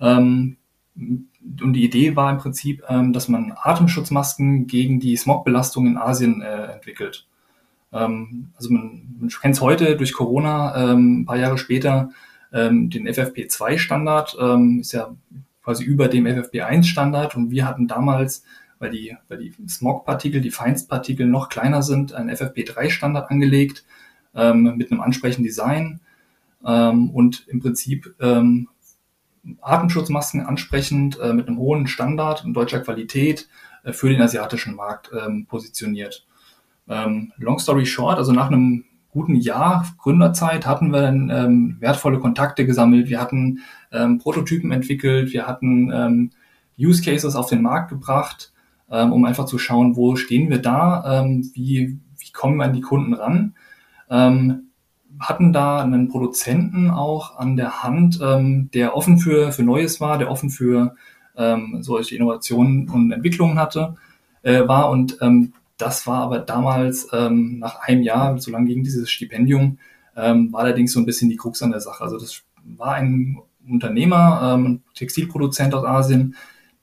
Ähm, 0.00 0.56
und 0.96 1.72
die 1.72 1.84
Idee 1.84 2.16
war 2.16 2.30
im 2.30 2.38
Prinzip, 2.38 2.82
ähm, 2.88 3.12
dass 3.12 3.28
man 3.28 3.54
Atemschutzmasken 3.56 4.66
gegen 4.66 5.00
die 5.00 5.16
Smogbelastung 5.16 5.86
in 5.86 5.96
Asien 5.96 6.42
äh, 6.42 6.72
entwickelt. 6.72 7.26
Ähm, 7.92 8.50
also 8.56 8.72
man, 8.72 9.16
man 9.18 9.28
kennt 9.28 9.54
es 9.54 9.60
heute 9.60 9.96
durch 9.96 10.12
Corona, 10.12 10.92
ähm, 10.92 11.20
ein 11.20 11.26
paar 11.26 11.38
Jahre 11.38 11.58
später, 11.58 12.10
ähm, 12.52 12.90
den 12.90 13.08
FFP2-Standard, 13.08 14.36
ähm, 14.40 14.80
ist 14.80 14.92
ja 14.92 15.14
quasi 15.62 15.84
über 15.84 16.08
dem 16.08 16.26
FFP1-Standard 16.26 17.36
und 17.36 17.50
wir 17.50 17.66
hatten 17.66 17.88
damals, 17.88 18.44
weil 18.78 18.90
die, 18.90 19.16
weil 19.28 19.38
die 19.38 19.54
Smogpartikel, 19.68 20.40
die 20.40 20.50
Feinstpartikel 20.50 21.26
noch 21.26 21.48
kleiner 21.48 21.82
sind, 21.82 22.12
einen 22.14 22.30
FFP3-Standard 22.30 23.30
angelegt, 23.30 23.84
ähm, 24.34 24.76
mit 24.76 24.90
einem 24.90 25.00
ansprechenden 25.00 25.44
Design 25.44 26.00
ähm, 26.64 27.10
und 27.10 27.46
im 27.48 27.60
Prinzip 27.60 28.14
ähm, 28.20 28.68
Atemschutzmasken 29.60 30.40
ansprechend 30.44 31.18
äh, 31.18 31.32
mit 31.32 31.48
einem 31.48 31.58
hohen 31.58 31.86
Standard 31.86 32.44
und 32.44 32.54
deutscher 32.54 32.80
Qualität 32.80 33.48
äh, 33.84 33.92
für 33.92 34.08
den 34.08 34.20
asiatischen 34.20 34.74
Markt 34.74 35.10
ähm, 35.12 35.46
positioniert. 35.46 36.26
Ähm, 36.88 37.32
long 37.36 37.58
story 37.58 37.86
short, 37.86 38.18
also 38.18 38.32
nach 38.32 38.48
einem 38.48 38.84
guten 39.10 39.36
Jahr 39.36 39.86
Gründerzeit 39.98 40.66
hatten 40.66 40.90
wir 40.92 41.02
dann 41.02 41.30
ähm, 41.30 41.76
wertvolle 41.80 42.18
Kontakte 42.18 42.66
gesammelt, 42.66 43.08
wir 43.08 43.20
hatten 43.20 43.60
ähm, 43.92 44.18
Prototypen 44.18 44.70
entwickelt, 44.70 45.32
wir 45.32 45.46
hatten 45.46 45.90
ähm, 45.92 46.30
Use 46.78 47.02
Cases 47.02 47.34
auf 47.34 47.48
den 47.48 47.62
Markt 47.62 47.90
gebracht, 47.90 48.52
ähm, 48.90 49.12
um 49.12 49.24
einfach 49.24 49.46
zu 49.46 49.58
schauen, 49.58 49.96
wo 49.96 50.16
stehen 50.16 50.50
wir 50.50 50.58
da, 50.58 51.20
ähm, 51.22 51.50
wie, 51.54 51.98
wie 52.18 52.32
kommen 52.32 52.56
wir 52.56 52.64
an 52.64 52.72
die 52.74 52.80
Kunden 52.80 53.14
ran. 53.14 53.54
Ähm, 54.10 54.68
hatten 55.20 55.52
da 55.52 55.82
einen 55.82 56.08
Produzenten 56.08 56.90
auch 56.90 57.38
an 57.38 57.56
der 57.56 57.82
Hand, 57.82 58.20
ähm, 58.22 58.70
der 58.72 58.96
offen 58.96 59.18
für, 59.18 59.52
für 59.52 59.62
Neues 59.62 60.00
war, 60.00 60.18
der 60.18 60.30
offen 60.30 60.50
für 60.50 60.94
ähm, 61.36 61.78
solche 61.80 62.14
Innovationen 62.14 62.88
und 62.88 63.10
Entwicklungen 63.10 63.58
hatte, 63.58 63.96
äh, 64.42 64.66
war. 64.68 64.90
Und 64.90 65.18
ähm, 65.20 65.54
das 65.78 66.06
war 66.06 66.22
aber 66.22 66.40
damals 66.40 67.08
ähm, 67.12 67.58
nach 67.58 67.80
einem 67.80 68.02
Jahr, 68.02 68.38
so 68.38 68.50
lange 68.50 68.66
ging 68.66 68.82
dieses 68.82 69.10
Stipendium, 69.10 69.78
ähm, 70.16 70.52
war 70.52 70.60
allerdings 70.60 70.92
so 70.92 71.00
ein 71.00 71.06
bisschen 71.06 71.30
die 71.30 71.36
Krux 71.36 71.62
an 71.62 71.70
der 71.70 71.80
Sache. 71.80 72.02
Also 72.02 72.18
das 72.18 72.42
war 72.64 72.94
ein 72.94 73.38
Unternehmer, 73.66 74.54
ähm, 74.54 74.82
Textilproduzent 74.94 75.74
aus 75.74 75.84
Asien, 75.84 76.34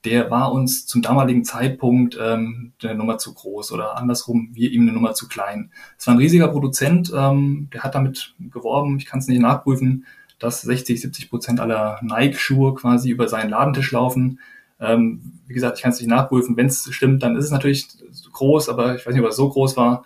der 0.06 0.30
war 0.30 0.52
uns 0.52 0.86
zum 0.86 1.02
damaligen 1.02 1.44
Zeitpunkt 1.44 2.16
ähm, 2.20 2.72
eine 2.82 2.94
Nummer 2.94 3.18
zu 3.18 3.34
groß 3.34 3.72
oder 3.72 3.96
andersrum, 3.96 4.50
wir 4.52 4.70
ihm 4.70 4.82
eine 4.82 4.92
Nummer 4.92 5.14
zu 5.14 5.26
klein. 5.26 5.72
Es 5.98 6.06
war 6.06 6.14
ein 6.14 6.18
riesiger 6.18 6.48
Produzent, 6.48 7.12
ähm, 7.14 7.68
der 7.72 7.82
hat 7.82 7.96
damit 7.96 8.34
geworben, 8.38 8.98
ich 8.98 9.06
kann 9.06 9.18
es 9.18 9.26
nicht 9.26 9.40
nachprüfen, 9.40 10.06
dass 10.38 10.62
60, 10.62 11.00
70 11.00 11.28
Prozent 11.28 11.60
aller 11.60 11.98
Nike-Schuhe 12.02 12.74
quasi 12.74 13.10
über 13.10 13.28
seinen 13.28 13.50
Ladentisch 13.50 13.90
laufen. 13.90 14.38
Ähm, 14.80 15.40
wie 15.46 15.54
gesagt, 15.54 15.78
ich 15.78 15.82
kann 15.82 15.92
es 15.92 16.00
nicht 16.00 16.08
nachprüfen. 16.08 16.56
Wenn 16.56 16.66
es 16.66 16.92
stimmt, 16.92 17.22
dann 17.22 17.36
ist 17.36 17.46
es 17.46 17.50
natürlich 17.50 17.88
groß, 18.32 18.68
aber 18.68 18.96
ich 18.96 19.06
weiß 19.06 19.14
nicht, 19.14 19.22
ob 19.22 19.30
es 19.30 19.36
so 19.36 19.48
groß 19.48 19.76
war. 19.76 20.04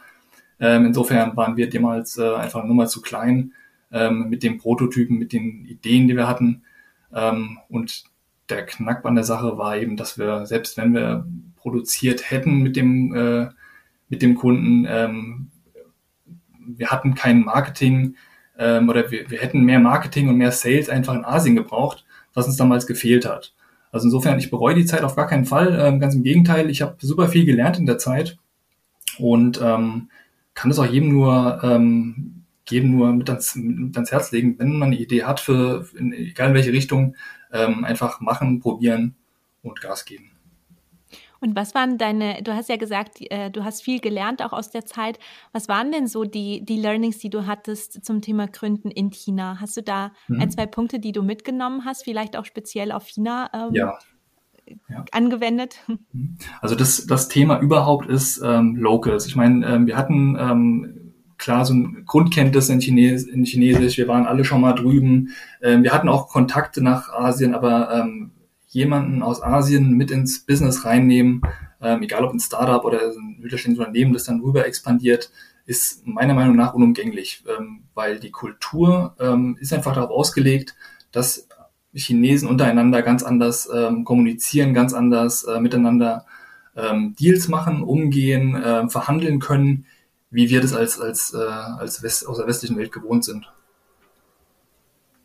Ähm, 0.61 0.87
insofern 0.87 1.37
waren 1.37 1.57
wir 1.57 1.71
damals 1.71 2.19
äh, 2.19 2.35
einfach 2.35 2.61
eine 2.61 2.69
Nummer 2.69 2.87
zu 2.87 3.01
klein 3.01 3.53
ähm, 3.91 4.29
mit 4.29 4.43
den 4.43 4.59
Prototypen, 4.59 5.19
mit 5.19 5.33
den 5.33 5.65
Ideen, 5.65 6.07
die 6.07 6.17
wir 6.17 6.29
hatten. 6.29 6.63
Ähm, 7.13 7.59
und 7.69 8.05
der 8.49 8.67
Knackband 8.67 9.17
der 9.17 9.25
Sache 9.25 9.59
war 9.59 9.77
eben, 9.77 9.97
dass 9.97 10.19
wir, 10.19 10.47
selbst 10.47 10.77
wenn 10.77 10.95
wir 10.95 11.27
produziert 11.57 12.31
hätten 12.31 12.63
mit 12.63 12.77
dem, 12.77 13.15
äh, 13.15 13.49
mit 14.09 14.23
dem 14.23 14.35
Kunden, 14.35 14.87
ähm, 14.89 15.51
wir 16.59 16.89
hatten 16.89 17.15
kein 17.15 17.41
Marketing 17.45 18.17
ähm, 18.59 18.89
oder 18.89 19.11
wir, 19.11 19.31
wir 19.31 19.39
hätten 19.39 19.65
mehr 19.65 19.81
Marketing 19.81 20.29
und 20.29 20.37
mehr 20.37 20.53
Sales 20.53 20.89
einfach 20.89 21.15
in 21.15 21.25
Asien 21.25 21.57
gebraucht, 21.57 22.05
was 22.35 22.47
uns 22.47 22.57
damals 22.57 22.87
gefehlt 22.87 23.27
hat. 23.27 23.55
Also 23.93 24.07
insofern, 24.07 24.39
ich 24.39 24.51
bereue 24.51 24.75
die 24.75 24.87
Zeit 24.87 25.03
auf 25.03 25.17
gar 25.17 25.27
keinen 25.27 25.47
Fall. 25.47 25.79
Ähm, 25.81 26.01
ganz 26.01 26.15
im 26.15 26.23
Gegenteil, 26.23 26.71
ich 26.71 26.83
habe 26.83 26.97
super 27.01 27.29
viel 27.29 27.45
gelernt 27.45 27.79
in 27.79 27.87
der 27.87 27.99
Zeit 27.99 28.39
und 29.19 29.61
ähm, 29.63 30.11
kann 30.55 30.71
es 30.71 30.79
auch 30.79 30.87
jedem 30.87 31.11
nur 31.13 31.61
ähm, 31.63 32.41
jedem 32.71 32.93
nur 32.93 33.13
mit 33.13 33.29
ans, 33.29 33.57
mit 33.57 33.97
ans 33.97 34.13
Herz 34.13 34.33
legen, 34.33 34.59
wenn 34.59 34.79
man 34.79 34.89
eine 34.89 35.01
Idee 35.01 35.25
hat 35.25 35.41
für, 35.41 35.87
in, 35.99 36.13
egal 36.13 36.49
in 36.51 36.55
welche 36.55 36.73
Richtung, 36.73 37.17
ähm, 37.53 37.85
einfach 37.85 38.21
machen, 38.21 38.61
probieren 38.61 39.15
und 39.63 39.81
Gas 39.81 40.05
geben. 40.05 40.31
Und 41.41 41.57
was 41.57 41.75
waren 41.75 41.99
deine, 41.99 42.43
du 42.43 42.55
hast 42.55 42.69
ja 42.69 42.77
gesagt, 42.77 43.19
äh, 43.31 43.51
du 43.51 43.65
hast 43.65 43.83
viel 43.83 44.01
gelernt 44.01 44.43
auch 44.43 44.53
aus 44.53 44.71
der 44.71 44.85
Zeit. 44.85 45.19
Was 45.53 45.69
waren 45.69 45.91
denn 45.91 46.07
so 46.07 46.25
die, 46.25 46.65
die 46.65 46.77
Learnings, 46.77 47.19
die 47.19 47.31
du 47.31 47.47
hattest 47.47 48.05
zum 48.05 48.21
Thema 48.21 48.47
Gründen 48.47 48.91
in 48.91 49.11
China? 49.11 49.59
Hast 49.61 49.77
du 49.77 49.83
da 49.83 50.13
mhm. 50.29 50.41
ein, 50.41 50.51
zwei 50.51 50.67
Punkte, 50.67 50.99
die 50.99 51.13
du 51.13 51.23
mitgenommen 51.23 51.85
hast, 51.85 52.05
vielleicht 52.05 52.37
auch 52.37 52.45
speziell 52.45 52.93
auf 52.93 53.07
China 53.07 53.51
ähm, 53.55 53.75
ja. 53.75 53.99
Ja. 54.89 55.05
angewendet? 55.13 55.77
Mhm. 55.87 56.37
Also 56.61 56.75
das, 56.75 57.07
das 57.07 57.29
Thema 57.29 57.59
überhaupt 57.61 58.07
ist 58.07 58.41
ähm, 58.45 58.77
Locals. 58.77 59.27
Ich 59.27 59.37
meine, 59.37 59.67
ähm, 59.67 59.87
wir 59.87 59.97
hatten 59.97 60.37
ähm, 60.39 61.11
klar 61.41 61.65
so 61.65 61.75
ein 61.75 62.05
Grundkenntnis 62.07 62.69
in, 62.69 62.81
Chines 62.81 63.25
in 63.25 63.45
Chinesisch. 63.45 63.97
Wir 63.97 64.07
waren 64.07 64.27
alle 64.27 64.45
schon 64.45 64.61
mal 64.61 64.75
drüben. 64.75 65.31
Ähm, 65.63 65.83
wir 65.83 65.93
hatten 65.93 66.09
auch 66.09 66.29
Kontakte 66.29 66.83
nach 66.83 67.09
Asien, 67.09 67.55
aber 67.55 67.93
ähm, 67.93 68.33
jemanden 68.71 69.23
aus 69.23 69.43
Asien 69.43 69.93
mit 69.93 70.11
ins 70.11 70.45
Business 70.45 70.85
reinnehmen, 70.85 71.43
ähm, 71.81 72.03
egal 72.03 72.25
ob 72.25 72.33
ein 72.33 72.41
Startup 72.41 72.85
oder 72.85 73.01
ein 73.01 73.37
mittelständisches 73.41 73.87
Unternehmen, 73.87 74.13
das 74.13 74.25
dann 74.25 74.41
rüber 74.41 74.67
expandiert, 74.67 75.31
ist 75.67 76.07
meiner 76.07 76.35
Meinung 76.35 76.57
nach 76.57 76.75
unumgänglich, 76.75 77.45
ähm, 77.49 77.85
weil 77.95 78.19
die 78.19 78.31
Kultur 78.31 79.15
ähm, 79.21 79.57
ist 79.61 79.73
einfach 79.73 79.95
darauf 79.95 80.11
ausgelegt, 80.11 80.75
dass 81.13 81.49
Chinesen 81.93 82.49
untereinander 82.49 83.03
ganz 83.03 83.23
anders 83.23 83.69
ähm, 83.73 84.05
kommunizieren, 84.05 84.75
ganz 84.75 84.95
anders 84.95 85.45
äh, 85.45 85.61
miteinander 85.61 86.27
ähm, 86.77 87.15
Deals 87.19 87.49
machen, 87.49 87.83
umgehen, 87.83 88.55
äh, 88.55 88.89
verhandeln 88.89 89.41
können 89.41 89.87
wie 90.31 90.49
wir 90.49 90.61
das 90.61 90.73
als, 90.73 91.01
als, 91.01 91.35
äh, 91.35 91.39
als 91.39 92.03
West, 92.03 92.27
aus 92.27 92.39
der 92.39 92.47
westlichen 92.47 92.77
Welt 92.79 92.93
gewohnt 92.93 93.25
sind. 93.25 93.53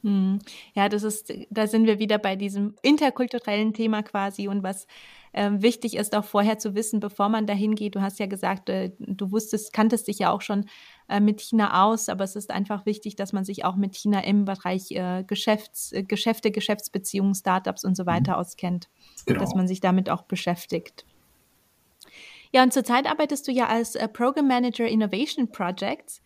Hm. 0.05 0.38
Ja, 0.75 0.88
das 0.88 1.01
ist, 1.01 1.33
da 1.50 1.65
sind 1.65 1.88
wir 1.88 1.97
wieder 1.97 2.19
bei 2.19 2.35
diesem 2.35 2.75
interkulturellen 2.83 3.74
Thema 3.74 4.03
quasi 4.03 4.47
und 4.47 4.62
was 4.62 4.85
äh, 5.31 5.50
wichtig 5.55 5.95
ist, 5.95 6.15
auch 6.15 6.24
vorher 6.24 6.59
zu 6.59 6.75
wissen, 6.75 7.00
bevor 7.00 7.27
man 7.27 7.47
dahin 7.47 7.74
geht. 7.74 7.95
Du 7.95 8.03
hast 8.03 8.19
ja 8.19 8.27
gesagt, 8.27 8.69
äh, 8.69 8.91
du 9.00 9.31
wusstest, 9.31 9.74
kanntest 9.74 10.07
dich 10.07 10.19
ja 10.19 10.29
auch 10.29 10.41
schon 10.41 10.69
äh, 11.09 11.19
mit 11.19 11.41
China 11.41 11.83
aus, 11.85 12.07
aber 12.07 12.24
es 12.24 12.35
ist 12.35 12.51
einfach 12.51 12.85
wichtig, 12.85 13.15
dass 13.15 13.33
man 13.33 13.45
sich 13.45 13.65
auch 13.65 13.77
mit 13.77 13.95
China 13.95 14.24
im 14.24 14.45
Bereich 14.45 14.91
äh, 14.91 15.24
Geschäfts, 15.25 15.91
äh, 15.91 16.03
Geschäfte, 16.03 16.51
Geschäftsbeziehungen, 16.51 17.33
Startups 17.33 17.83
und 17.83 17.97
so 17.97 18.03
mhm. 18.03 18.07
weiter 18.07 18.33
mhm. 18.33 18.38
auskennt, 18.41 18.89
genau. 19.25 19.39
dass 19.39 19.55
man 19.55 19.67
sich 19.67 19.79
damit 19.79 20.12
auch 20.12 20.21
beschäftigt. 20.21 21.03
Ja, 22.53 22.62
und 22.62 22.74
zurzeit 22.74 23.07
arbeitest 23.07 23.47
du 23.47 23.51
ja 23.51 23.65
als 23.65 23.95
äh, 23.95 24.07
Program 24.07 24.47
Manager 24.47 24.88
Innovation 24.88 25.51
Projects. 25.51 26.21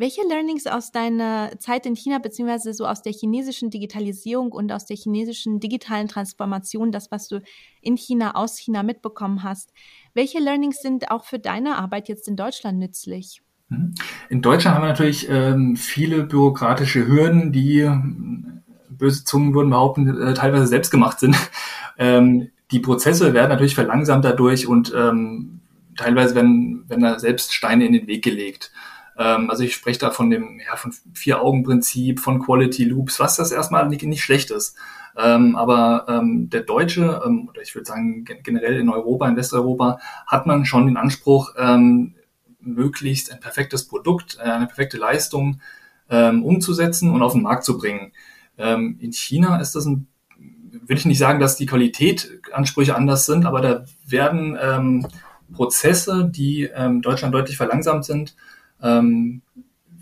Welche 0.00 0.20
Learnings 0.28 0.68
aus 0.68 0.92
deiner 0.92 1.58
Zeit 1.58 1.84
in 1.84 1.96
China, 1.96 2.20
beziehungsweise 2.20 2.72
so 2.72 2.86
aus 2.86 3.02
der 3.02 3.12
chinesischen 3.12 3.68
Digitalisierung 3.68 4.52
und 4.52 4.70
aus 4.70 4.86
der 4.86 4.96
chinesischen 4.96 5.58
digitalen 5.58 6.06
Transformation, 6.06 6.92
das, 6.92 7.10
was 7.10 7.26
du 7.26 7.42
in 7.82 7.96
China, 7.96 8.36
aus 8.36 8.58
China 8.58 8.84
mitbekommen 8.84 9.42
hast, 9.42 9.72
welche 10.14 10.38
Learnings 10.38 10.80
sind 10.80 11.10
auch 11.10 11.24
für 11.24 11.40
deine 11.40 11.78
Arbeit 11.78 12.08
jetzt 12.08 12.28
in 12.28 12.36
Deutschland 12.36 12.78
nützlich? 12.78 13.42
Mhm. 13.70 13.96
In 14.28 14.40
Deutschland 14.40 14.76
haben 14.76 14.84
wir 14.84 14.90
natürlich 14.90 15.28
ähm, 15.28 15.74
viele 15.74 16.22
bürokratische 16.22 17.08
Hürden, 17.08 17.50
die 17.50 17.80
äh, 17.80 17.98
böse 18.88 19.24
Zungen 19.24 19.52
würden 19.52 19.70
behaupten, 19.70 20.06
äh, 20.22 20.32
teilweise 20.32 20.68
selbst 20.68 20.90
gemacht 20.92 21.18
sind. 21.18 21.36
Ähm, 22.00 22.50
die 22.70 22.78
Prozesse 22.78 23.34
werden 23.34 23.48
natürlich 23.48 23.74
verlangsamt 23.74 24.24
dadurch 24.24 24.68
und 24.68 24.94
ähm, 24.96 25.62
teilweise 25.96 26.36
werden, 26.36 26.88
werden 26.88 27.02
da 27.02 27.18
selbst 27.18 27.52
Steine 27.52 27.86
in 27.86 27.92
den 27.92 28.06
Weg 28.06 28.22
gelegt. 28.22 28.70
Ähm, 29.18 29.50
also 29.50 29.64
ich 29.64 29.74
spreche 29.74 29.98
da 29.98 30.10
von 30.10 30.30
dem 30.30 30.60
ja, 30.64 30.76
von 30.76 30.94
Vier-Augen-Prinzip, 31.12 32.20
von 32.20 32.38
Quality 32.38 32.84
Loops, 32.84 33.18
was 33.20 33.36
das 33.36 33.52
erstmal 33.52 33.88
nicht, 33.88 34.02
nicht 34.04 34.22
schlecht 34.22 34.50
ist. 34.50 34.76
Ähm, 35.16 35.56
aber 35.56 36.06
ähm, 36.08 36.48
der 36.48 36.62
Deutsche, 36.62 37.20
ähm, 37.26 37.48
oder 37.48 37.60
ich 37.60 37.74
würde 37.74 37.86
sagen 37.86 38.24
generell 38.24 38.78
in 38.78 38.88
Europa, 38.88 39.28
in 39.28 39.36
Westeuropa, 39.36 39.98
hat 40.26 40.46
man 40.46 40.64
schon 40.64 40.86
den 40.86 40.96
Anspruch, 40.96 41.54
ähm, 41.58 42.14
möglichst 42.60 43.32
ein 43.32 43.40
perfektes 43.40 43.88
Produkt, 43.88 44.38
äh, 44.40 44.44
eine 44.44 44.66
perfekte 44.66 44.96
Leistung 44.96 45.60
ähm, 46.10 46.44
umzusetzen 46.44 47.10
und 47.10 47.22
auf 47.22 47.32
den 47.32 47.42
Markt 47.42 47.64
zu 47.64 47.78
bringen. 47.78 48.12
Ähm, 48.56 48.98
in 49.00 49.12
China 49.12 49.60
ist 49.60 49.74
das 49.74 49.86
ein 49.86 50.08
will 50.70 50.96
ich 50.96 51.04
nicht 51.04 51.18
sagen, 51.18 51.40
dass 51.40 51.56
die 51.56 51.66
Qualitätansprüche 51.66 52.94
anders 52.94 53.26
sind, 53.26 53.46
aber 53.46 53.60
da 53.60 53.84
werden 54.06 54.58
ähm, 54.60 55.06
Prozesse, 55.52 56.28
die 56.30 56.64
ähm, 56.64 57.02
Deutschland 57.02 57.34
deutlich 57.34 57.56
verlangsamt 57.56 58.04
sind, 58.04 58.36
ähm, 58.82 59.42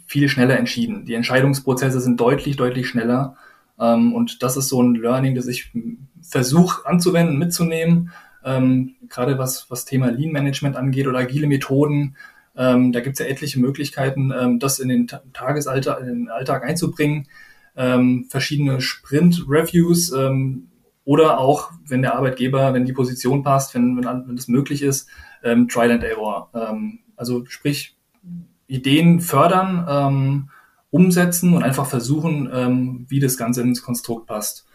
viel 0.07 0.29
schneller 0.29 0.59
entschieden. 0.59 1.05
Die 1.05 1.15
Entscheidungsprozesse 1.15 2.01
sind 2.01 2.21
deutlich, 2.21 2.57
deutlich 2.57 2.89
schneller. 2.89 3.37
Ähm, 3.79 4.15
und 4.15 4.43
das 4.43 4.57
ist 4.57 4.69
so 4.69 4.83
ein 4.83 4.95
Learning, 4.95 5.35
das 5.35 5.47
ich 5.47 5.73
versuche 6.23 6.87
anzuwenden, 6.87 7.39
mitzunehmen. 7.39 8.13
Ähm, 8.45 8.95
gerade 9.09 9.39
was, 9.39 9.71
was 9.71 9.85
Thema 9.85 10.11
Lean 10.11 10.33
Management 10.33 10.77
angeht 10.77 11.07
oder 11.07 11.19
agile 11.19 11.49
Methoden. 11.49 12.17
Ähm, 12.57 12.93
da 12.93 13.01
gibt 13.01 13.15
es 13.15 13.19
ja 13.19 13.31
etliche 13.31 13.61
Möglichkeiten, 13.61 14.33
ähm, 14.33 14.59
das 14.59 14.79
in 14.79 14.89
den 14.89 15.09
Tagesalter, 15.33 16.01
in 16.01 16.07
den 16.07 16.29
Alltag 16.29 16.65
einzubringen. 16.65 17.27
Ähm, 17.77 18.27
verschiedene 18.31 18.81
Sprint-Reviews, 18.81 20.13
ähm, 20.13 20.69
oder 21.05 21.39
auch, 21.39 21.71
wenn 21.87 22.03
der 22.03 22.17
Arbeitgeber, 22.17 22.73
wenn 22.73 22.85
die 22.85 22.93
Position 22.93 23.45
passt, 23.45 23.75
wenn, 23.75 23.97
wenn, 23.97 24.05
wenn 24.27 24.35
das 24.35 24.49
möglich 24.49 24.83
ist, 24.83 25.09
ähm, 25.45 25.69
Trial 25.69 25.93
and 25.93 26.03
Error. 26.03 26.51
Also 27.17 27.45
sprich, 27.47 27.96
Ideen 28.67 29.21
fördern, 29.21 29.87
ähm, 29.89 30.51
umsetzen 30.91 31.55
und 31.55 31.63
einfach 31.63 31.87
versuchen, 31.87 32.49
ähm, 32.53 33.07
wie 33.09 33.21
das 33.21 33.37
Ganze 33.37 33.63
ins 33.63 33.83
Konstrukt 33.83 34.27
passt. 34.27 34.67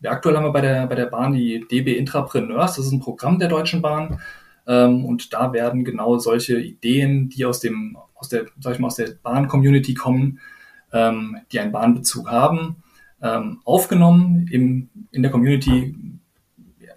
Ja, 0.00 0.10
aktuell 0.12 0.36
haben 0.36 0.44
wir 0.44 0.52
bei 0.52 0.60
der, 0.60 0.86
bei 0.86 0.94
der 0.94 1.06
Bahn 1.06 1.32
die 1.32 1.66
DB 1.70 1.96
Intrapreneurs, 1.96 2.76
das 2.76 2.86
ist 2.86 2.92
ein 2.92 3.00
Programm 3.00 3.38
der 3.38 3.48
Deutschen 3.48 3.82
Bahn. 3.82 4.20
Ähm, 4.66 5.04
und 5.04 5.32
da 5.32 5.52
werden 5.52 5.84
genau 5.84 6.18
solche 6.18 6.58
Ideen, 6.60 7.28
die 7.28 7.44
aus 7.44 7.60
dem 7.60 7.96
aus 8.16 8.28
der, 8.28 8.46
sag 8.60 8.74
ich 8.74 8.78
mal, 8.78 8.88
aus 8.88 8.96
der 8.96 9.14
Bahn-Community 9.22 9.94
kommen, 9.94 10.40
ähm, 10.92 11.38
die 11.52 11.60
einen 11.60 11.72
Bahnbezug 11.72 12.30
haben, 12.30 12.82
ähm, 13.22 13.60
aufgenommen, 13.64 14.48
im, 14.50 14.88
in 15.10 15.22
der 15.22 15.30
Community 15.30 15.94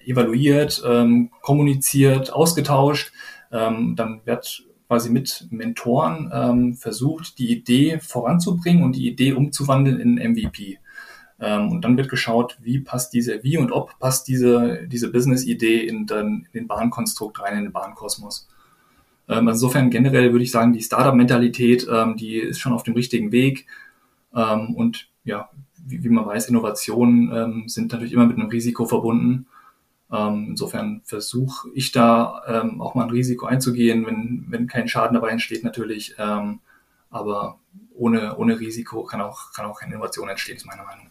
evaluiert, 0.06 0.82
ähm, 0.86 1.30
kommuniziert, 1.42 2.32
ausgetauscht. 2.32 3.12
Ähm, 3.52 3.96
dann 3.96 4.22
wird 4.26 4.64
quasi 4.90 5.12
mit 5.12 5.48
Mentoren 5.52 6.32
ähm, 6.34 6.74
versucht, 6.74 7.38
die 7.38 7.52
Idee 7.52 8.00
voranzubringen 8.00 8.84
und 8.84 8.96
die 8.96 9.08
Idee 9.08 9.34
umzuwandeln 9.34 10.00
in 10.00 10.16
MVP. 10.16 10.80
Ähm, 11.40 11.70
und 11.72 11.86
dann 11.86 11.96
wird 11.96 12.10
geschaut, 12.10 12.58
wie 12.60 12.80
passt 12.80 13.14
diese, 13.14 13.44
wie 13.44 13.60
und 13.60 13.72
ob 13.72 14.00
passt 14.00 14.28
diese, 14.28 14.88
diese 14.88 15.12
Business-Idee 15.12 15.86
in, 15.86 16.08
in 16.08 16.48
den 16.56 16.68
Bahnkonstrukt 16.68 17.40
rein, 17.40 17.60
in 17.60 17.64
den 17.66 17.72
Bahnkosmos. 17.72 18.50
Ähm, 19.28 19.48
insofern 19.48 19.92
generell 19.92 20.32
würde 20.32 20.44
ich 20.44 20.52
sagen, 20.52 20.74
die 20.74 20.82
Startup-Mentalität, 20.82 21.88
ähm, 21.88 22.18
die 22.18 22.38
ist 22.38 22.58
schon 22.58 22.74
auf 22.74 22.82
dem 22.82 22.96
richtigen 22.96 23.32
Weg. 23.32 23.68
Ähm, 24.36 24.74
und 24.74 25.08
ja, 25.24 25.50
wie, 25.86 26.04
wie 26.04 26.10
man 26.10 26.26
weiß, 26.26 26.50
Innovationen 26.50 27.32
ähm, 27.32 27.64
sind 27.68 27.92
natürlich 27.92 28.14
immer 28.14 28.26
mit 28.26 28.40
einem 28.40 28.50
Risiko 28.50 28.86
verbunden. 28.86 29.46
Ähm, 30.12 30.48
insofern 30.50 31.02
versuche 31.06 31.70
ich 31.74 31.92
da 31.92 32.42
ähm, 32.48 32.82
auch 32.82 32.96
mal 32.96 33.04
ein 33.04 33.12
Risiko 33.12 33.46
einzugehen, 33.46 34.06
wenn, 34.06 34.46
wenn 34.50 34.68
kein 34.68 34.88
Schaden 34.88 35.14
dabei 35.14 35.30
entsteht 35.30 35.64
natürlich. 35.64 36.16
Ähm, 36.18 36.62
aber 37.10 37.60
ohne, 37.94 38.38
ohne 38.38 38.60
Risiko 38.60 39.04
kann 39.04 39.22
auch, 39.22 39.52
kann 39.54 39.66
auch 39.66 39.80
keine 39.80 39.94
Innovation 39.94 40.30
entstehen, 40.30 40.56
ist 40.56 40.66
meine 40.66 40.84
Meinung. 40.84 41.10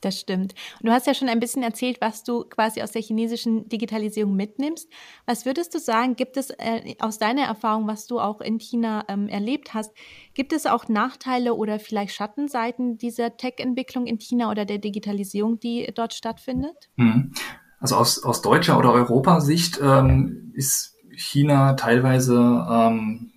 Das 0.00 0.18
stimmt. 0.18 0.54
Und 0.80 0.88
du 0.88 0.92
hast 0.92 1.06
ja 1.06 1.12
schon 1.12 1.28
ein 1.28 1.40
bisschen 1.40 1.62
erzählt, 1.62 2.00
was 2.00 2.24
du 2.24 2.44
quasi 2.44 2.80
aus 2.80 2.92
der 2.92 3.02
chinesischen 3.02 3.68
Digitalisierung 3.68 4.34
mitnimmst. 4.34 4.90
Was 5.26 5.44
würdest 5.44 5.74
du 5.74 5.78
sagen, 5.78 6.16
gibt 6.16 6.38
es 6.38 6.50
äh, 6.50 6.94
aus 7.00 7.18
deiner 7.18 7.42
Erfahrung, 7.42 7.86
was 7.86 8.06
du 8.06 8.18
auch 8.18 8.40
in 8.40 8.58
China 8.58 9.04
ähm, 9.08 9.28
erlebt 9.28 9.74
hast, 9.74 9.92
gibt 10.32 10.54
es 10.54 10.64
auch 10.64 10.88
Nachteile 10.88 11.54
oder 11.54 11.78
vielleicht 11.78 12.14
Schattenseiten 12.14 12.96
dieser 12.96 13.36
Tech-Entwicklung 13.36 14.06
in 14.06 14.18
China 14.18 14.50
oder 14.50 14.64
der 14.64 14.78
Digitalisierung, 14.78 15.60
die 15.60 15.90
dort 15.94 16.14
stattfindet? 16.14 16.88
Hm. 16.96 17.32
Also 17.80 17.96
aus, 17.96 18.22
aus 18.22 18.42
deutscher 18.42 18.78
oder 18.78 18.92
Europasicht 18.92 19.80
ähm, 19.82 20.52
ist 20.54 20.96
China 21.16 21.74
teilweise 21.74 22.36
ähm, 22.70 23.30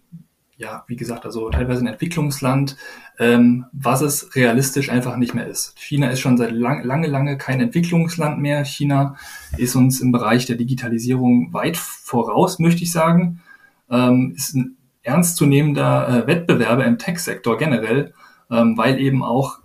ja, 0.64 0.84
wie 0.88 0.96
gesagt, 0.96 1.26
also 1.26 1.50
teilweise 1.50 1.82
ein 1.82 1.88
Entwicklungsland, 1.88 2.78
ähm, 3.20 3.66
was 3.74 4.02
es 4.02 4.36
realistisch 4.36 4.90
einfach 4.90 5.18
nicht 5.18 5.34
mehr 5.34 5.48
ist. 5.48 5.78
China 5.78 6.10
ist 6.10 6.20
schon 6.20 6.38
seit 6.38 6.52
lang, 6.52 6.84
lange, 6.84 7.08
lange 7.08 7.38
kein 7.38 7.60
Entwicklungsland 7.60 8.40
mehr. 8.40 8.64
China 8.64 9.16
ist 9.58 9.76
uns 9.76 10.00
im 10.00 10.12
Bereich 10.12 10.46
der 10.46 10.56
Digitalisierung 10.56 11.54
weit 11.54 11.78
voraus, 11.78 12.60
möchte 12.60 12.84
ich 12.84 12.92
sagen. 12.92 13.42
Ähm, 13.90 14.34
ist 14.36 14.56
ein 14.56 14.78
ernstzunehmender 15.02 16.24
äh, 16.24 16.28
Wettbewerber 16.28 16.86
im 16.86 16.98
Tech-Sektor 16.98 17.58
generell, 17.58 18.14
ähm, 18.50 18.78
weil 18.78 19.00
eben 19.00 19.22
auch 19.22 19.60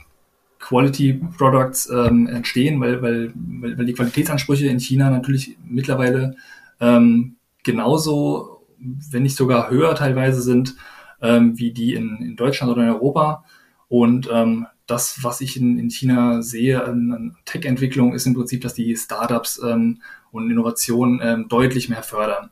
Quality 0.69 1.21
Products 1.37 1.89
ähm, 1.91 2.27
entstehen, 2.27 2.81
weil, 2.81 3.01
weil, 3.03 3.33
weil, 3.35 3.87
die 3.87 3.95
Qualitätsansprüche 3.95 4.67
in 4.67 4.81
China 4.81 5.11
natürlich 5.11 5.57
mittlerweile 5.65 6.37
ähm, 6.81 7.37
genauso 7.65 8.59
wenn 8.79 9.23
nicht 9.23 9.37
sogar 9.37 9.71
höher 9.71 9.95
teilweise 9.95 10.41
sind, 10.41 10.77
ähm, 11.21 11.59
wie 11.59 11.73
die 11.73 11.95
in, 11.95 12.19
in 12.19 12.37
Deutschland 12.37 12.73
oder 12.73 12.83
in 12.83 12.91
Europa. 12.91 13.45
Und 13.89 14.29
ähm, 14.33 14.67
das, 14.87 15.23
was 15.23 15.41
ich 15.41 15.57
in, 15.57 15.79
in 15.79 15.91
China 15.91 16.43
sehe 16.43 16.85
an, 16.85 17.13
an 17.13 17.37
Tech-Entwicklung, 17.45 18.15
ist 18.15 18.27
im 18.27 18.35
Prinzip, 18.35 18.63
dass 18.63 18.75
die 18.75 18.95
Startups 18.97 19.61
ähm, 19.63 20.01
und 20.31 20.51
Innovationen 20.51 21.21
ähm, 21.23 21.47
deutlich 21.49 21.89
mehr 21.89 22.03
fördern. 22.03 22.51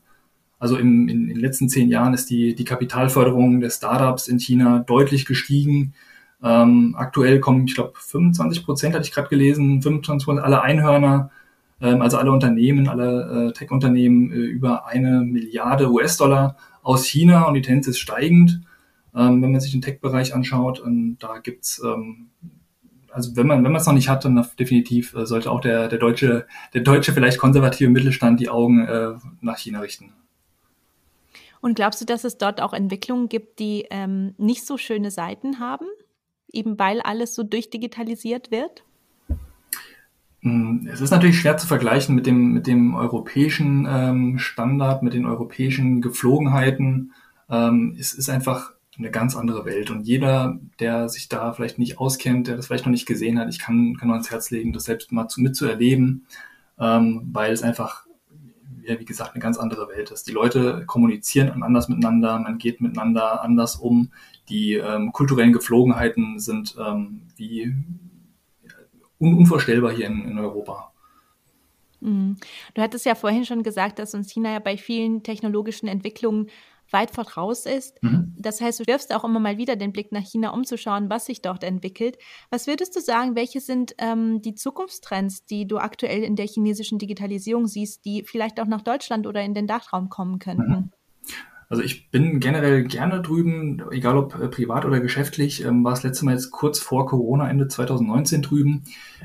Also 0.59 0.77
im, 0.77 1.09
in, 1.09 1.23
in 1.23 1.35
den 1.35 1.41
letzten 1.41 1.69
zehn 1.69 1.89
Jahren 1.89 2.15
ist 2.15 2.31
die, 2.31 2.55
die 2.55 2.65
Kapitalförderung 2.65 3.61
der 3.61 3.71
Startups 3.71 4.29
in 4.29 4.39
China 4.39 4.81
deutlich 4.81 5.27
gestiegen. 5.27 5.95
Ähm, 6.43 6.95
aktuell 6.99 7.41
kommen, 7.41 7.67
ich 7.67 7.75
glaube, 7.75 7.93
25 7.97 8.65
Prozent 8.65 8.95
hatte 8.95 9.05
ich 9.05 9.13
gerade 9.13 9.29
gelesen, 9.29 9.83
25 9.83 10.27
Prozent 10.27 10.45
aller 10.45 10.63
Einhörner 10.63 11.31
ähm, 11.81 12.03
also 12.03 12.19
alle 12.19 12.33
Unternehmen, 12.33 12.89
alle 12.89 13.49
äh, 13.49 13.53
Tech-Unternehmen 13.53 14.33
äh, 14.33 14.37
über 14.37 14.87
eine 14.87 15.21
Milliarde 15.21 15.91
US-Dollar 15.91 16.57
aus 16.83 17.07
China 17.07 17.45
und 17.45 17.55
die 17.55 17.63
Tendenz 17.63 17.87
ist 17.89 17.99
steigend, 17.99 18.63
ähm, 19.15 19.43
wenn 19.43 19.53
man 19.53 19.61
sich 19.61 19.73
den 19.73 19.83
Tech-Bereich 19.83 20.35
anschaut. 20.35 20.81
Und 20.81 21.19
da 21.19 21.39
gibt's 21.39 21.83
ähm, 21.85 22.31
also 23.11 23.35
wenn 23.35 23.47
man 23.47 23.65
wenn 23.65 23.73
man 23.73 23.81
es 23.81 23.87
noch 23.87 23.95
nicht 23.95 24.09
hat, 24.09 24.25
dann 24.25 24.47
definitiv 24.59 25.15
äh, 25.15 25.27
sollte 25.27 25.51
auch 25.51 25.61
der 25.61 25.89
der 25.89 25.99
deutsche 25.99 26.47
der 26.75 26.83
deutsche 26.83 27.13
vielleicht 27.13 27.39
konservative 27.39 27.91
Mittelstand 27.91 28.41
die 28.41 28.51
Augen 28.51 28.87
äh, 28.87 29.15
nach 29.41 29.59
China 29.59 29.81
richten. 29.81 30.13
Und 31.63 31.75
glaubst 31.75 32.01
du, 32.01 32.05
dass 32.05 32.25
es 32.25 32.39
dort 32.39 32.61
auch 32.61 32.75
Entwicklungen 32.75 33.29
gibt, 33.29 33.59
die 33.59 33.87
ähm, 33.91 34.35
nicht 34.39 34.67
so 34.67 34.77
schöne 34.77 35.11
Seiten 35.11 35.59
haben, 35.59 35.87
eben 36.53 36.79
weil 36.79 37.01
alles 37.01 37.35
so 37.35 37.43
durchdigitalisiert 37.43 38.51
wird? 38.51 38.85
Hm, 40.41 40.89
es 40.93 41.01
ist 41.01 41.11
natürlich 41.11 41.41
schwer 41.41 41.57
zu 41.57 41.67
vergleichen 41.67 42.15
mit 42.15 42.27
dem, 42.27 42.53
mit 42.53 42.67
dem 42.67 42.95
europäischen 42.95 43.87
ähm, 43.89 44.39
Standard, 44.39 45.03
mit 45.03 45.15
den 45.15 45.27
europäischen 45.27 46.01
Geflogenheiten. 46.01 47.13
Ähm, 47.51 47.97
es 47.99 48.13
ist 48.13 48.29
einfach 48.29 48.73
eine 48.99 49.11
ganz 49.11 49.37
andere 49.37 49.65
Welt. 49.65 49.91
Und 49.91 50.07
jeder, 50.07 50.59
der 50.81 51.09
sich 51.09 51.29
da 51.29 51.53
vielleicht 51.53 51.79
nicht 51.79 51.99
auskennt, 51.99 52.47
der 52.47 52.57
das 52.57 52.67
vielleicht 52.67 52.87
noch 52.87 52.93
nicht 52.93 53.07
gesehen 53.07 53.39
hat, 53.39 53.49
ich 53.49 53.59
kann, 53.59 53.97
kann 53.99 54.09
nur 54.09 54.15
ans 54.15 54.31
Herz 54.31 54.51
legen, 54.51 54.73
das 54.73 54.85
selbst 54.85 55.13
mal 55.13 55.29
zu, 55.29 55.41
mitzuerleben, 55.41 56.27
ähm, 56.79 57.29
weil 57.33 57.53
es 57.53 57.63
einfach, 57.63 58.06
ja, 58.87 58.99
wie 59.01 59.05
gesagt, 59.05 59.35
eine 59.35 59.43
ganz 59.43 59.59
andere 59.59 59.89
Welt 59.89 60.11
ist. 60.11 60.27
Die 60.29 60.33
Leute 60.33 60.85
kommunizieren 60.87 61.63
anders 61.63 61.89
miteinander, 61.89 62.39
man 62.39 62.59
geht 62.59 62.81
miteinander 62.81 63.43
anders 63.43 63.77
um. 63.77 64.11
Die 64.49 64.75
ähm, 64.75 65.13
kulturellen 65.13 65.53
Geflogenheiten 65.53 66.39
sind 66.39 66.77
ähm, 66.79 67.23
wie 67.37 67.75
un 69.19 69.35
unvorstellbar 69.35 69.93
hier 69.93 70.07
in, 70.07 70.25
in 70.25 70.39
Europa. 70.39 70.93
Mhm. 72.01 72.37
Du 72.75 72.83
hattest 72.83 73.07
ja 73.07 73.15
vorhin 73.15 73.45
schon 73.45 73.63
gesagt, 73.63 73.99
dass 73.99 74.15
uns 74.15 74.33
China 74.33 74.53
ja 74.53 74.59
bei 74.59 74.77
vielen 74.77 75.23
technologischen 75.23 75.89
Entwicklungen 75.89 76.49
weit 76.91 77.11
voraus 77.11 77.67
ist. 77.67 78.03
Mhm. 78.03 78.35
Das 78.39 78.61
heißt, 78.61 78.81
du 78.81 78.87
wirfst 78.87 79.15
auch 79.15 79.25
immer 79.25 79.41
mal 79.41 79.59
wieder 79.59 79.77
den 79.77 79.93
Blick 79.93 80.13
nach 80.13 80.25
China, 80.25 80.51
um 80.51 80.65
zu 80.65 80.79
schauen, 80.79 81.11
was 81.11 81.27
sich 81.27 81.43
dort 81.43 81.65
entwickelt. 81.65 82.19
Was 82.51 82.67
würdest 82.67 82.95
du 82.97 83.01
sagen, 83.01 83.35
welche 83.35 83.61
sind 83.61 83.95
ähm, 83.99 84.43
die 84.43 84.55
Zukunftstrends, 84.55 85.47
die 85.47 85.67
du 85.67 85.79
aktuell 85.79 86.23
in 86.23 86.37
der 86.37 86.47
chinesischen 86.47 86.99
Digitalisierung 86.99 87.67
siehst, 87.67 88.05
die 88.05 88.25
vielleicht 88.25 88.61
auch 88.61 88.67
nach 88.67 88.83
Deutschland 88.83 89.27
oder 89.27 89.43
in 89.43 89.55
den 89.55 89.67
Dachraum 89.67 90.09
kommen 90.09 90.39
könnten? 90.39 90.71
Mhm. 90.71 90.91
Also 91.69 91.83
ich 91.83 92.11
bin 92.11 92.39
generell 92.39 92.85
gerne 92.85 93.21
drüben, 93.23 93.83
egal 93.91 94.17
ob 94.17 94.41
äh, 94.41 94.49
privat 94.49 94.85
oder 94.85 95.01
geschäftlich. 95.01 95.65
Ähm, 95.65 95.83
war 95.83 95.93
das 95.93 96.05
letzte 96.05 96.25
Mal 96.25 96.35
jetzt 96.35 96.53
kurz 96.53 96.79
vor 96.79 97.07
Corona, 97.07 97.49
Ende 97.49 97.67
2019 97.67 98.43
drüben. 98.43 98.85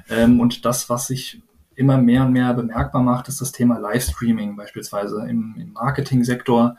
Ähm, 0.09 0.39
und 0.39 0.65
das, 0.65 0.89
was 0.89 1.07
sich 1.07 1.41
immer 1.75 1.97
mehr 1.97 2.25
und 2.25 2.33
mehr 2.33 2.53
bemerkbar 2.53 3.03
macht, 3.03 3.27
ist 3.27 3.41
das 3.41 3.51
Thema 3.51 3.77
Livestreaming 3.77 4.55
beispielsweise 4.55 5.27
im, 5.27 5.55
im 5.57 5.73
Marketing-Sektor. 5.73 6.77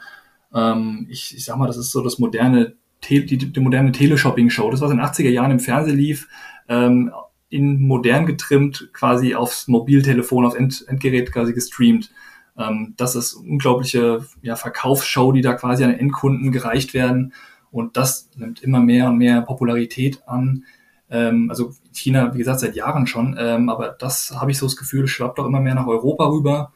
Ähm, 0.54 1.06
ich, 1.10 1.36
ich 1.36 1.44
sag 1.44 1.56
mal, 1.56 1.66
das 1.66 1.76
ist 1.76 1.90
so 1.90 2.02
das 2.02 2.18
moderne, 2.18 2.74
die, 3.08 3.24
die, 3.26 3.38
die 3.38 3.60
moderne 3.60 3.92
Teleshopping-Show. 3.92 4.70
Das, 4.70 4.80
was 4.80 4.90
in 4.90 4.98
den 4.98 5.06
80er 5.06 5.30
Jahren 5.30 5.50
im 5.50 5.60
Fernsehen 5.60 5.96
lief, 5.96 6.28
ähm, 6.68 7.12
in 7.48 7.82
modern 7.82 8.26
getrimmt, 8.26 8.90
quasi 8.92 9.34
aufs 9.34 9.68
Mobiltelefon, 9.68 10.46
aufs 10.46 10.54
End, 10.56 10.84
Endgerät 10.88 11.32
quasi 11.32 11.52
gestreamt. 11.52 12.10
Ähm, 12.56 12.94
das 12.96 13.14
ist 13.14 13.34
unglaubliche 13.34 14.26
ja, 14.42 14.56
Verkaufsshow, 14.56 15.32
die 15.32 15.42
da 15.42 15.54
quasi 15.54 15.84
an 15.84 15.94
Endkunden 15.94 16.52
gereicht 16.52 16.94
werden. 16.94 17.34
Und 17.70 17.96
das 17.96 18.30
nimmt 18.36 18.62
immer 18.62 18.80
mehr 18.80 19.08
und 19.08 19.18
mehr 19.18 19.42
Popularität 19.42 20.22
an. 20.26 20.64
Ähm, 21.10 21.48
also 21.50 21.74
China, 21.92 22.34
wie 22.34 22.38
gesagt, 22.38 22.60
seit 22.60 22.74
Jahren 22.74 23.06
schon. 23.06 23.36
Ähm, 23.38 23.68
aber 23.68 23.90
das 23.90 24.34
habe 24.38 24.50
ich 24.50 24.58
so 24.58 24.66
das 24.66 24.76
Gefühl, 24.76 25.06
schwappt 25.06 25.38
auch 25.38 25.46
immer 25.46 25.60
mehr 25.60 25.74
nach 25.74 25.86
Europa 25.86 26.26
rüber. 26.26 26.72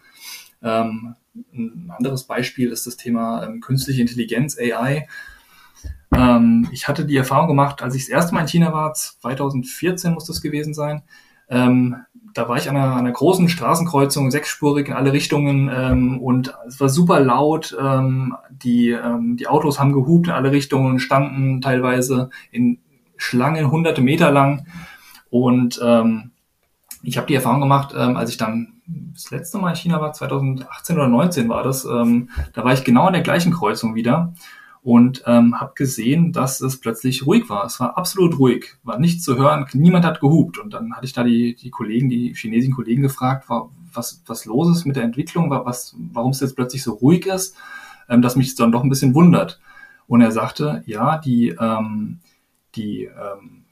Ähm, 0.62 1.14
ein 1.52 1.92
anderes 1.96 2.24
Beispiel 2.24 2.70
ist 2.70 2.86
das 2.86 2.96
Thema 2.96 3.44
ähm, 3.44 3.60
künstliche 3.60 4.00
Intelligenz, 4.00 4.58
AI. 4.58 5.08
Ähm, 6.14 6.68
ich 6.72 6.88
hatte 6.88 7.04
die 7.04 7.16
Erfahrung 7.16 7.48
gemacht, 7.48 7.82
als 7.82 7.94
ich 7.94 8.02
das 8.02 8.10
erste 8.10 8.34
Mal 8.34 8.42
in 8.42 8.48
China 8.48 8.72
war, 8.72 8.94
2014 8.94 10.14
muss 10.14 10.26
das 10.26 10.40
gewesen 10.40 10.74
sein, 10.74 11.02
ähm, 11.48 11.96
da 12.34 12.48
war 12.48 12.56
ich 12.56 12.68
an 12.68 12.76
einer, 12.76 12.96
einer, 12.96 13.12
großen 13.12 13.48
Straßenkreuzung, 13.48 14.30
sechsspurig 14.30 14.88
in 14.88 14.94
alle 14.94 15.12
Richtungen 15.12 15.70
ähm, 15.72 16.20
und 16.20 16.54
es 16.66 16.80
war 16.80 16.88
super 16.88 17.20
laut. 17.20 17.76
Ähm, 17.80 18.36
die, 18.50 18.90
ähm, 18.90 19.36
die 19.36 19.46
Autos 19.46 19.78
haben 19.78 19.92
gehupt 19.92 20.26
in 20.26 20.32
alle 20.32 20.52
Richtungen, 20.52 20.98
standen 20.98 21.62
teilweise 21.62 22.30
in 22.50 22.78
Schlangen 23.16 23.70
hunderte 23.70 24.02
Meter 24.02 24.30
lang. 24.30 24.66
Und 25.30 25.80
ich 27.02 27.16
habe 27.16 27.26
die 27.26 27.34
Erfahrung 27.34 27.60
gemacht, 27.60 27.94
als 27.94 28.30
ich 28.30 28.36
dann 28.36 28.75
das 28.86 29.30
letzte 29.30 29.58
Mal 29.58 29.70
in 29.70 29.76
China 29.76 30.00
war, 30.00 30.12
2018 30.12 30.96
oder 30.96 31.08
19 31.08 31.48
war 31.48 31.62
das, 31.62 31.84
ähm, 31.84 32.30
da 32.52 32.64
war 32.64 32.72
ich 32.72 32.84
genau 32.84 33.06
an 33.06 33.12
der 33.12 33.22
gleichen 33.22 33.52
Kreuzung 33.52 33.94
wieder 33.94 34.32
und 34.86 35.24
ähm, 35.26 35.58
habe 35.58 35.72
gesehen, 35.74 36.32
dass 36.32 36.60
es 36.60 36.78
plötzlich 36.78 37.26
ruhig 37.26 37.50
war. 37.50 37.64
Es 37.64 37.80
war 37.80 37.98
absolut 37.98 38.38
ruhig, 38.38 38.76
war 38.84 39.00
nichts 39.00 39.24
zu 39.24 39.36
hören, 39.36 39.66
niemand 39.72 40.04
hat 40.04 40.20
gehupt. 40.20 40.58
Und 40.58 40.74
dann 40.74 40.94
hatte 40.94 41.06
ich 41.06 41.12
da 41.12 41.24
die, 41.24 41.56
die 41.56 41.70
Kollegen, 41.70 42.08
die 42.08 42.34
chinesischen 42.34 42.72
Kollegen 42.72 43.02
gefragt, 43.02 43.48
was, 43.92 44.22
was 44.26 44.44
los 44.44 44.70
ist 44.70 44.84
mit 44.84 44.94
der 44.94 45.02
Entwicklung, 45.02 45.50
was, 45.50 45.96
warum 46.12 46.30
es 46.30 46.38
jetzt 46.38 46.54
plötzlich 46.54 46.84
so 46.84 46.92
ruhig 46.92 47.26
ist, 47.26 47.56
ähm, 48.08 48.22
dass 48.22 48.36
mich 48.36 48.54
dann 48.54 48.70
doch 48.70 48.84
ein 48.84 48.88
bisschen 48.88 49.14
wundert. 49.16 49.60
Und 50.06 50.20
er 50.20 50.30
sagte, 50.30 50.84
ja, 50.86 51.18
die, 51.18 51.48
ähm, 51.48 52.20
die, 52.76 53.06
ähm, 53.06 53.64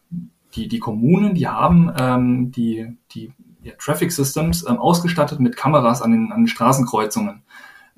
die, 0.56 0.66
die 0.66 0.80
Kommunen, 0.80 1.36
die 1.36 1.46
haben 1.46 1.92
ähm, 1.96 2.50
die, 2.50 2.96
die 3.12 3.32
ja, 3.64 3.72
Traffic 3.78 4.12
Systems 4.12 4.64
ähm, 4.68 4.78
ausgestattet 4.78 5.40
mit 5.40 5.56
Kameras 5.56 6.02
an 6.02 6.12
den, 6.12 6.32
an 6.32 6.42
den 6.42 6.48
Straßenkreuzungen. 6.48 7.42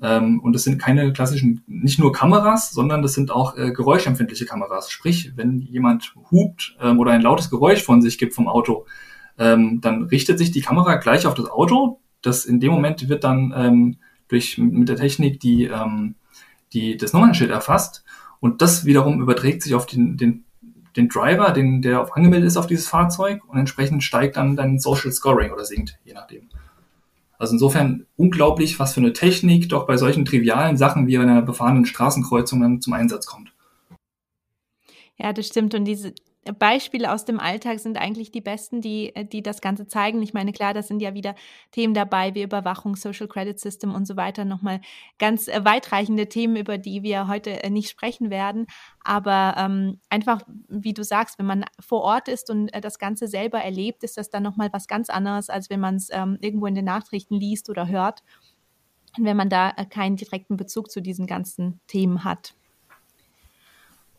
Ähm, 0.01 0.39
und 0.41 0.53
das 0.53 0.63
sind 0.63 0.81
keine 0.81 1.11
klassischen, 1.13 1.63
nicht 1.67 1.99
nur 1.99 2.11
Kameras, 2.11 2.71
sondern 2.71 3.01
das 3.01 3.13
sind 3.13 3.31
auch 3.31 3.57
äh, 3.57 3.71
geräuschempfindliche 3.71 4.45
Kameras. 4.45 4.89
Sprich, 4.89 5.33
wenn 5.35 5.59
jemand 5.59 6.13
hupt 6.31 6.75
ähm, 6.81 6.99
oder 6.99 7.11
ein 7.11 7.21
lautes 7.21 7.49
Geräusch 7.49 7.83
von 7.83 8.01
sich 8.01 8.17
gibt 8.17 8.33
vom 8.33 8.47
Auto, 8.47 8.85
ähm, 9.37 9.81
dann 9.81 10.03
richtet 10.03 10.37
sich 10.37 10.51
die 10.51 10.61
Kamera 10.61 10.95
gleich 10.95 11.25
auf 11.25 11.33
das 11.33 11.49
Auto. 11.49 11.99
Das 12.21 12.45
in 12.45 12.59
dem 12.59 12.71
Moment 12.71 13.09
wird 13.09 13.23
dann 13.23 13.53
ähm, 13.55 13.97
durch 14.27 14.57
mit 14.57 14.89
der 14.89 14.95
Technik 14.95 15.39
die, 15.39 15.65
ähm, 15.65 16.15
die 16.73 16.97
das 16.97 17.13
Nummernschild 17.13 17.51
erfasst 17.51 18.03
und 18.39 18.61
das 18.61 18.85
wiederum 18.85 19.21
überträgt 19.21 19.63
sich 19.63 19.73
auf 19.73 19.85
den, 19.85 20.17
den, 20.17 20.45
den 20.97 21.07
Driver, 21.07 21.51
den, 21.51 21.81
der 21.81 22.01
auf 22.01 22.15
angemeldet 22.15 22.47
ist 22.47 22.57
auf 22.57 22.67
dieses 22.67 22.87
Fahrzeug 22.87 23.41
und 23.47 23.57
entsprechend 23.57 24.03
steigt 24.03 24.35
dann 24.37 24.55
dein 24.55 24.79
Social 24.79 25.11
Scoring 25.11 25.51
oder 25.51 25.63
sinkt, 25.63 25.99
je 26.03 26.13
nachdem. 26.13 26.49
Also 27.37 27.53
insofern 27.53 28.07
unglaublich, 28.17 28.79
was 28.79 28.93
für 28.95 28.99
eine 28.99 29.13
Technik 29.13 29.69
doch 29.69 29.85
bei 29.85 29.95
solchen 29.95 30.25
trivialen 30.25 30.75
Sachen 30.75 31.07
wie 31.07 31.17
einer 31.17 31.41
befahrenen 31.43 31.85
Straßenkreuzung 31.85 32.61
dann 32.61 32.81
zum 32.81 32.93
Einsatz 32.93 33.27
kommt. 33.27 33.53
Ja, 35.17 35.33
das 35.33 35.47
stimmt. 35.47 35.75
Und 35.75 35.85
diese, 35.85 36.13
Beispiele 36.53 37.11
aus 37.11 37.25
dem 37.25 37.39
Alltag 37.39 37.79
sind 37.79 37.97
eigentlich 37.97 38.31
die 38.31 38.41
besten, 38.41 38.81
die, 38.81 39.15
äh, 39.15 39.25
die 39.25 39.41
das 39.41 39.61
Ganze 39.61 39.87
zeigen. 39.87 40.21
Ich 40.21 40.33
meine, 40.33 40.51
klar, 40.51 40.73
das 40.73 40.87
sind 40.87 41.01
ja 41.01 41.13
wieder 41.13 41.35
Themen 41.71 41.93
dabei 41.93 42.35
wie 42.35 42.43
Überwachung, 42.43 42.95
Social 42.95 43.27
Credit 43.27 43.59
System 43.59 43.93
und 43.93 44.05
so 44.05 44.17
weiter. 44.17 44.45
Nochmal 44.45 44.81
ganz 45.19 45.47
äh, 45.47 45.63
weitreichende 45.63 46.29
Themen, 46.29 46.55
über 46.55 46.77
die 46.77 47.03
wir 47.03 47.27
heute 47.27 47.63
äh, 47.63 47.69
nicht 47.69 47.89
sprechen 47.89 48.29
werden. 48.29 48.67
Aber 49.03 49.55
ähm, 49.57 49.99
einfach, 50.09 50.41
wie 50.67 50.93
du 50.93 51.03
sagst, 51.03 51.39
wenn 51.39 51.45
man 51.45 51.65
vor 51.79 52.01
Ort 52.01 52.27
ist 52.27 52.49
und 52.49 52.71
das 52.81 52.99
Ganze 52.99 53.27
selber 53.27 53.59
erlebt, 53.59 54.03
ist 54.03 54.17
das 54.17 54.29
dann 54.29 54.43
nochmal 54.43 54.69
was 54.71 54.87
ganz 54.87 55.09
anderes, 55.09 55.49
als 55.49 55.69
wenn 55.69 55.79
man 55.79 55.95
es 55.95 56.09
ähm, 56.11 56.37
irgendwo 56.41 56.65
in 56.65 56.75
den 56.75 56.85
Nachrichten 56.85 57.35
liest 57.35 57.69
oder 57.69 57.87
hört. 57.87 58.23
Und 59.17 59.25
wenn 59.25 59.37
man 59.37 59.49
da 59.49 59.71
keinen 59.89 60.15
direkten 60.15 60.57
Bezug 60.57 60.91
zu 60.91 61.01
diesen 61.01 61.25
ganzen 61.25 61.79
Themen 61.87 62.23
hat. 62.23 62.53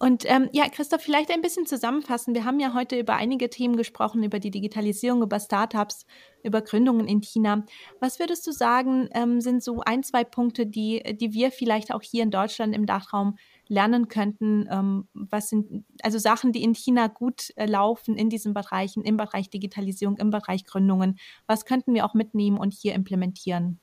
Und 0.00 0.24
ähm, 0.26 0.48
ja, 0.52 0.68
Christoph, 0.68 1.02
vielleicht 1.02 1.30
ein 1.30 1.40
bisschen 1.40 1.66
zusammenfassen. 1.66 2.34
Wir 2.34 2.44
haben 2.44 2.60
ja 2.60 2.72
heute 2.72 2.98
über 2.98 3.16
einige 3.16 3.50
Themen 3.50 3.76
gesprochen, 3.76 4.22
über 4.22 4.38
die 4.38 4.52
Digitalisierung, 4.52 5.22
über 5.22 5.40
Startups, 5.40 6.06
über 6.44 6.62
Gründungen 6.62 7.08
in 7.08 7.20
China. 7.20 7.64
Was 7.98 8.20
würdest 8.20 8.46
du 8.46 8.52
sagen, 8.52 9.08
ähm, 9.12 9.40
sind 9.40 9.62
so 9.62 9.80
ein, 9.84 10.04
zwei 10.04 10.22
Punkte, 10.22 10.66
die, 10.66 11.02
die 11.20 11.32
wir 11.32 11.50
vielleicht 11.50 11.92
auch 11.92 12.02
hier 12.02 12.22
in 12.22 12.30
Deutschland 12.30 12.76
im 12.76 12.86
Dachraum 12.86 13.36
lernen 13.66 14.06
könnten? 14.06 14.68
Ähm, 14.70 15.08
was 15.14 15.48
sind 15.48 15.84
also 16.02 16.18
Sachen, 16.18 16.52
die 16.52 16.62
in 16.62 16.76
China 16.76 17.08
gut 17.08 17.52
äh, 17.56 17.66
laufen 17.66 18.16
in 18.16 18.30
diesen 18.30 18.54
Bereichen, 18.54 19.02
im 19.02 19.16
Bereich 19.16 19.50
Digitalisierung, 19.50 20.16
im 20.18 20.30
Bereich 20.30 20.64
Gründungen? 20.64 21.18
Was 21.48 21.64
könnten 21.64 21.92
wir 21.92 22.04
auch 22.04 22.14
mitnehmen 22.14 22.58
und 22.58 22.72
hier 22.72 22.94
implementieren? 22.94 23.80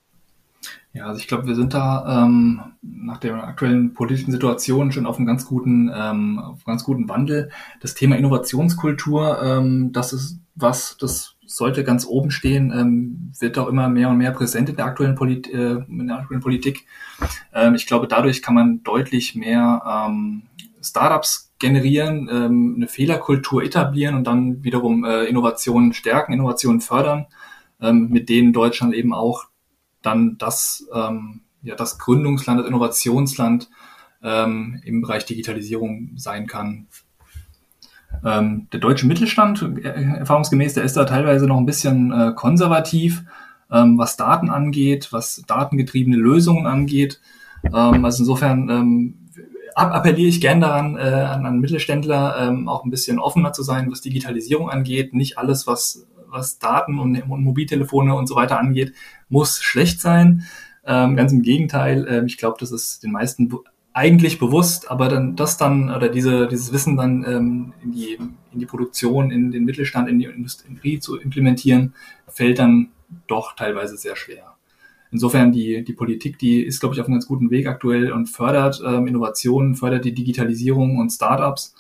Ja, 0.94 1.08
also 1.08 1.20
ich 1.20 1.28
glaube, 1.28 1.48
wir 1.48 1.56
sind 1.56 1.74
da 1.74 2.24
ähm, 2.26 2.62
nach 2.82 3.18
der 3.18 3.44
aktuellen 3.44 3.94
politischen 3.94 4.32
Situation 4.32 4.92
schon 4.92 5.06
auf 5.06 5.18
einem 5.18 5.26
ganz 5.26 5.46
guten, 5.46 5.92
ähm, 5.94 6.40
auf 6.40 6.66
einem 6.66 6.74
ganz 6.74 6.84
guten 6.84 7.10
Wandel. 7.10 7.50
Das 7.82 7.96
Thema 7.96 8.16
Innovationskultur, 8.18 9.42
ähm, 9.44 9.92
das 9.92 10.14
ist 10.14 10.40
was, 10.56 10.98
das 10.98 11.36
sollte 11.46 11.84
ganz 11.84 12.06
oben 12.06 12.32
stehen, 12.32 12.72
ähm, 12.72 13.32
wird 13.40 13.58
auch 13.58 13.68
immer 13.68 13.90
mehr 13.90 14.10
und 14.10 14.18
mehr 14.18 14.32
präsent 14.32 14.70
in 14.70 14.76
der 14.78 14.86
aktuellen, 14.86 15.16
Polit 15.16 15.48
äh, 15.54 15.76
in 15.88 16.08
der 16.08 16.20
aktuellen 16.20 16.42
Politik. 16.42 16.86
Ähm, 17.54 17.76
ich 17.76 17.86
glaube, 17.86 18.08
dadurch 18.08 18.42
kann 18.42 18.56
man 18.56 18.82
deutlich 18.84 19.36
mehr 19.36 19.82
ähm, 19.86 20.44
Startups 20.82 21.54
generieren, 21.60 22.30
ähm, 22.32 22.74
eine 22.78 22.88
Fehlerkultur 22.88 23.64
etablieren 23.64 24.16
und 24.16 24.26
dann 24.26 24.64
wiederum 24.64 25.04
äh, 25.04 25.26
Innovationen 25.26 25.94
stärken, 25.94 26.34
Innovationen 26.34 26.82
fördern, 26.82 27.28
ähm, 27.82 28.10
mit 28.10 28.30
denen 28.30 28.54
Deutschland 28.54 28.94
eben 28.94 29.14
auch 29.14 29.46
dann 30.06 30.38
das, 30.38 30.88
ähm, 30.94 31.42
ja, 31.62 31.76
das 31.76 31.98
Gründungsland, 31.98 32.60
das 32.60 32.68
Innovationsland 32.68 33.70
ähm, 34.24 34.82
im 34.84 35.02
Bereich 35.02 35.26
Digitalisierung 35.26 36.12
sein 36.16 36.48
kann. 36.48 36.88
Ähm, 38.24 38.68
der 38.72 38.80
deutsche 38.80 39.08
Mittelstand, 39.08 39.62
äh, 39.84 39.90
erfahrungsgemäß, 40.20 40.74
der 40.74 40.84
ist 40.84 40.96
da 40.96 41.06
teilweise 41.06 41.48
noch 41.48 41.58
ein 41.58 41.66
bisschen 41.66 42.12
äh, 42.12 42.34
konservativ, 42.36 43.24
ähm, 43.72 43.98
was 43.98 44.18
Daten 44.18 44.50
angeht, 44.50 45.10
was 45.12 45.44
datengetriebene 45.48 46.18
Lösungen 46.18 46.66
angeht. 46.66 47.20
Ähm, 47.66 48.06
also 48.06 48.24
insofern 48.24 48.70
ähm, 48.70 49.30
appelliere 49.76 50.30
ich 50.30 50.40
gern 50.40 50.62
daran, 50.62 50.98
äh, 50.98 51.02
an, 51.02 51.46
an 51.46 51.60
Mittelständler 51.60 52.38
ähm, 52.40 52.70
auch 52.70 52.86
ein 52.86 52.92
bisschen 52.92 53.20
offener 53.20 53.52
zu 53.52 53.64
sein, 53.64 53.92
was 53.92 54.02
Digitalisierung 54.02 54.70
angeht. 54.70 55.14
Nicht 55.14 55.38
alles, 55.38 55.68
was 55.68 56.08
was 56.36 56.60
Daten 56.60 57.00
und, 57.00 57.20
und 57.30 57.44
Mobiltelefone 57.44 58.14
und 58.14 58.28
so 58.28 58.36
weiter 58.36 58.60
angeht, 58.60 58.94
muss 59.30 59.62
schlecht 59.64 60.02
sein. 60.02 60.44
Ähm, 60.86 61.16
ganz 61.16 61.32
im 61.32 61.42
Gegenteil, 61.42 62.08
äh, 62.08 62.26
ich 62.26 62.38
glaube, 62.38 62.58
das 62.60 62.72
ist 62.72 63.02
den 63.04 63.12
meisten 63.12 63.52
eigentlich 63.94 64.40
bewusst, 64.40 64.92
aber 64.92 65.08
dann 65.08 65.36
das 65.36 65.58
dann 65.58 65.90
oder 65.90 66.10
diese, 66.10 66.48
dieses 66.48 66.74
Wissen 66.74 66.98
dann 66.98 67.24
ähm, 67.26 67.74
in, 67.82 67.92
die, 67.94 68.18
in 68.52 68.60
die 68.60 68.66
Produktion, 68.66 69.32
in 69.32 69.52
den 69.52 69.64
Mittelstand, 69.64 70.10
in 70.10 70.20
die 70.20 70.26
Industrie 70.26 71.00
zu 71.00 71.18
implementieren, 71.18 71.94
fällt 72.28 72.60
dann 72.60 72.90
doch 73.28 73.56
teilweise 73.56 73.98
sehr 73.98 74.16
schwer. 74.16 74.56
Insofern 75.12 75.54
die, 75.54 75.84
die 75.84 75.94
Politik, 75.94 76.38
die 76.40 76.62
ist, 76.62 76.82
glaube 76.82 76.94
ich, 76.94 77.02
auf 77.02 77.08
einem 77.08 77.16
ganz 77.16 77.28
guten 77.28 77.50
Weg 77.52 77.68
aktuell 77.68 78.12
und 78.12 78.28
fördert 78.28 78.82
ähm, 78.86 79.08
Innovationen, 79.08 79.76
fördert 79.76 80.04
die 80.04 80.14
Digitalisierung 80.14 80.98
und 80.98 81.10
Startups. 81.10 81.74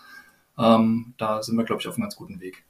Ähm, 0.57 1.13
da 1.17 1.43
sind 1.43 1.57
wir, 1.57 1.65
glaube 1.65 1.81
ich, 1.81 1.87
auf 1.87 1.95
einem 1.95 2.03
ganz 2.03 2.15
guten 2.15 2.39
Weg. 2.39 2.63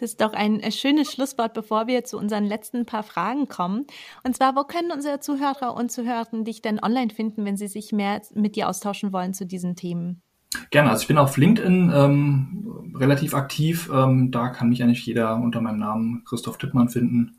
Das 0.00 0.12
ist 0.12 0.20
doch 0.22 0.32
ein 0.32 0.60
äh, 0.60 0.72
schönes 0.72 1.12
Schlusswort, 1.12 1.52
bevor 1.52 1.86
wir 1.86 2.04
zu 2.04 2.16
unseren 2.16 2.44
letzten 2.44 2.86
paar 2.86 3.02
Fragen 3.02 3.48
kommen. 3.48 3.86
Und 4.24 4.34
zwar, 4.34 4.56
wo 4.56 4.64
können 4.64 4.92
unsere 4.92 5.20
Zuhörer 5.20 5.74
und 5.76 5.92
Zuhörerinnen 5.92 6.46
dich 6.46 6.62
denn 6.62 6.82
online 6.82 7.10
finden, 7.10 7.44
wenn 7.44 7.58
sie 7.58 7.68
sich 7.68 7.92
mehr 7.92 8.22
mit 8.34 8.56
dir 8.56 8.70
austauschen 8.70 9.12
wollen 9.12 9.34
zu 9.34 9.44
diesen 9.44 9.76
Themen? 9.76 10.22
Gerne, 10.70 10.88
also 10.88 11.02
ich 11.02 11.08
bin 11.08 11.18
auf 11.18 11.36
LinkedIn 11.36 11.92
ähm, 11.94 12.94
relativ 12.96 13.34
aktiv. 13.34 13.90
Ähm, 13.92 14.30
da 14.30 14.48
kann 14.48 14.70
mich 14.70 14.82
eigentlich 14.82 15.04
jeder 15.04 15.36
unter 15.36 15.60
meinem 15.60 15.78
Namen 15.78 16.24
Christoph 16.24 16.56
Tippmann 16.56 16.88
finden 16.88 17.38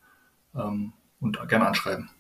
ähm, 0.56 0.94
und 1.20 1.40
gerne 1.50 1.66
anschreiben. 1.66 2.12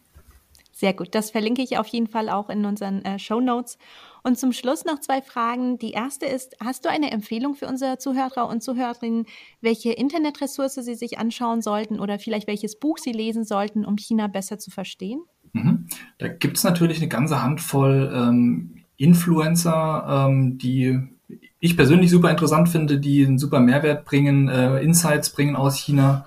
Sehr 0.71 0.95
gut, 0.95 1.13
das 1.13 1.30
verlinke 1.30 1.62
ich 1.62 1.77
auf 1.77 1.86
jeden 1.86 2.08
Fall 2.08 2.30
auch 2.30 2.49
in 2.49 2.65
unseren 2.65 3.06
äh, 3.06 3.19
Show 3.19 3.39
Notes. 3.39 3.77
Und 4.23 4.38
zum 4.38 4.53
Schluss 4.53 4.86
noch 4.86 4.99
zwei 4.99 5.21
Fragen. 5.21 5.77
Die 5.77 5.91
erste 5.91 6.25
ist, 6.25 6.55
hast 6.63 6.86
du 6.86 6.89
eine 6.89 7.12
Empfehlung 7.12 7.55
für 7.55 7.67
unsere 7.67 7.97
Zuhörer 7.97 8.47
und 8.47 8.62
Zuhörerinnen, 8.62 9.25
welche 9.62 9.91
Internetressource 9.91 10.75
sie 10.75 10.95
sich 10.95 11.17
anschauen 11.17 11.62
sollten 11.62 11.99
oder 11.99 12.19
vielleicht 12.19 12.47
welches 12.47 12.79
Buch 12.79 12.97
sie 12.97 13.12
lesen 13.12 13.43
sollten, 13.43 13.86
um 13.86 13.97
China 13.97 14.27
besser 14.27 14.60
zu 14.60 14.69
verstehen? 14.69 15.21
Mhm. 15.53 15.88
Da 16.19 16.27
gibt 16.27 16.57
es 16.57 16.63
natürlich 16.63 16.97
eine 16.99 17.10
ganze 17.10 17.41
Handvoll 17.41 18.12
ähm, 18.13 18.84
Influencer, 18.97 20.27
ähm, 20.29 20.57
die 20.57 20.99
ich 21.60 21.75
persönlich 21.75 22.10
super 22.10 22.29
interessant 22.29 22.69
finde, 22.69 22.99
die 22.99 23.25
einen 23.25 23.39
super 23.39 23.60
Mehrwert 23.60 24.05
bringen, 24.05 24.49
äh, 24.49 24.79
Insights 24.81 25.31
bringen 25.31 25.55
aus 25.55 25.77
China. 25.77 26.25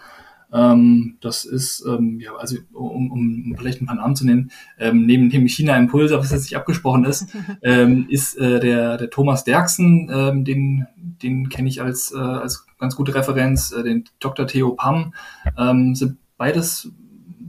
Ähm, 0.55 1.17
das 1.21 1.45
ist, 1.45 1.85
ähm, 1.87 2.21
ja, 2.21 2.37
also 2.37 2.59
um, 2.73 3.11
um 3.11 3.55
vielleicht 3.59 3.83
ein 3.83 3.87
paar 3.87 3.97
Namen 3.97 4.15
zu 4.15 4.25
nennen, 4.25 4.53
ähm, 4.79 5.05
neben 5.05 5.29
dem 5.29 5.49
China 5.49 5.77
Impuls, 5.77 6.13
auf 6.13 6.23
das 6.23 6.31
jetzt 6.31 6.45
nicht 6.45 6.57
abgesprochen 6.57 7.05
ist, 7.05 7.27
ähm, 7.63 8.07
ist 8.09 8.39
äh, 8.39 8.61
der, 8.61 8.97
der 8.97 9.11
Thomas 9.11 9.43
Derksen, 9.43 10.09
ähm, 10.15 10.45
den, 10.45 10.87
den 10.97 11.49
kenne 11.49 11.69
ich 11.69 11.83
als, 11.83 12.13
äh, 12.13 12.19
als 12.19 12.67
ganz 12.79 12.95
gute 12.95 13.15
Referenz, 13.15 13.73
äh, 13.73 13.83
den 13.83 14.05
Dr. 14.21 14.47
Theo 14.47 14.71
Pam, 14.71 15.13
ähm, 15.59 15.97
sind 15.97 16.19
beides 16.37 16.93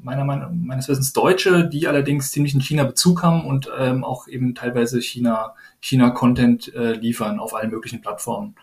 meiner 0.02 0.24
Meinung 0.24 0.65
meines 0.65 0.88
Wissens 0.88 1.13
Deutsche, 1.13 1.68
die 1.68 1.88
allerdings 1.88 2.32
ziemlich 2.32 2.54
in 2.54 2.62
China 2.62 2.84
Bezug 2.84 3.24
haben 3.24 3.46
und 3.46 3.70
ähm, 3.78 4.04
auch 4.04 4.28
eben 4.28 4.54
teilweise 4.54 5.02
China 5.02 5.56
China 5.80 6.12
Content 6.12 6.74
äh, 6.74 6.94
liefern 6.94 7.39
auf 7.39 7.56
allen 7.56 7.72
möglichen 7.72 8.02
Plattformen. 8.02 8.56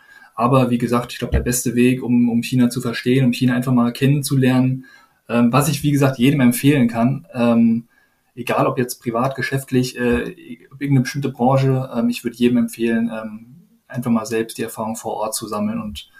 Aber 0.43 0.71
wie 0.71 0.79
gesagt, 0.79 1.13
ich 1.13 1.21
glaube, 1.21 1.31
der 1.31 1.41
beste 1.41 1.77
Weg, 1.77 2.03
um, 2.03 2.29
um 2.29 2.43
China 2.43 2.69
zu 2.69 2.81
verstehen, 2.81 3.25
um 3.25 3.33
China 3.33 3.55
einfach 3.55 3.73
mal 3.73 3.93
kennenzulernen, 3.93 4.87
ähm, 5.29 5.53
was 5.53 5.69
ich, 5.69 5.85
wie 5.85 5.93
gesagt, 5.93 6.19
jedem 6.19 6.41
empfehlen 6.41 6.89
kann, 6.89 7.29
ähm, 7.33 7.87
egal 8.35 8.67
ob 8.67 8.77
jetzt 8.77 9.01
privat, 9.01 9.37
geschäftlich, 9.37 9.97
äh, 9.97 10.33
irgendeine 10.81 11.03
bestimmte 11.03 11.29
Branche, 11.29 11.89
ähm, 11.95 12.09
ich 12.09 12.25
würde 12.25 12.37
jedem 12.37 12.57
empfehlen, 12.57 13.09
ähm, 13.15 13.69
einfach 13.87 14.11
mal 14.11 14.27
selbst 14.27 14.59
die 14.59 14.65
Erfahrung 14.65 14.97
vor 14.97 15.15
Ort 15.15 15.37
zu 15.37 15.47
sammeln 15.47 15.81
und, 15.81 16.11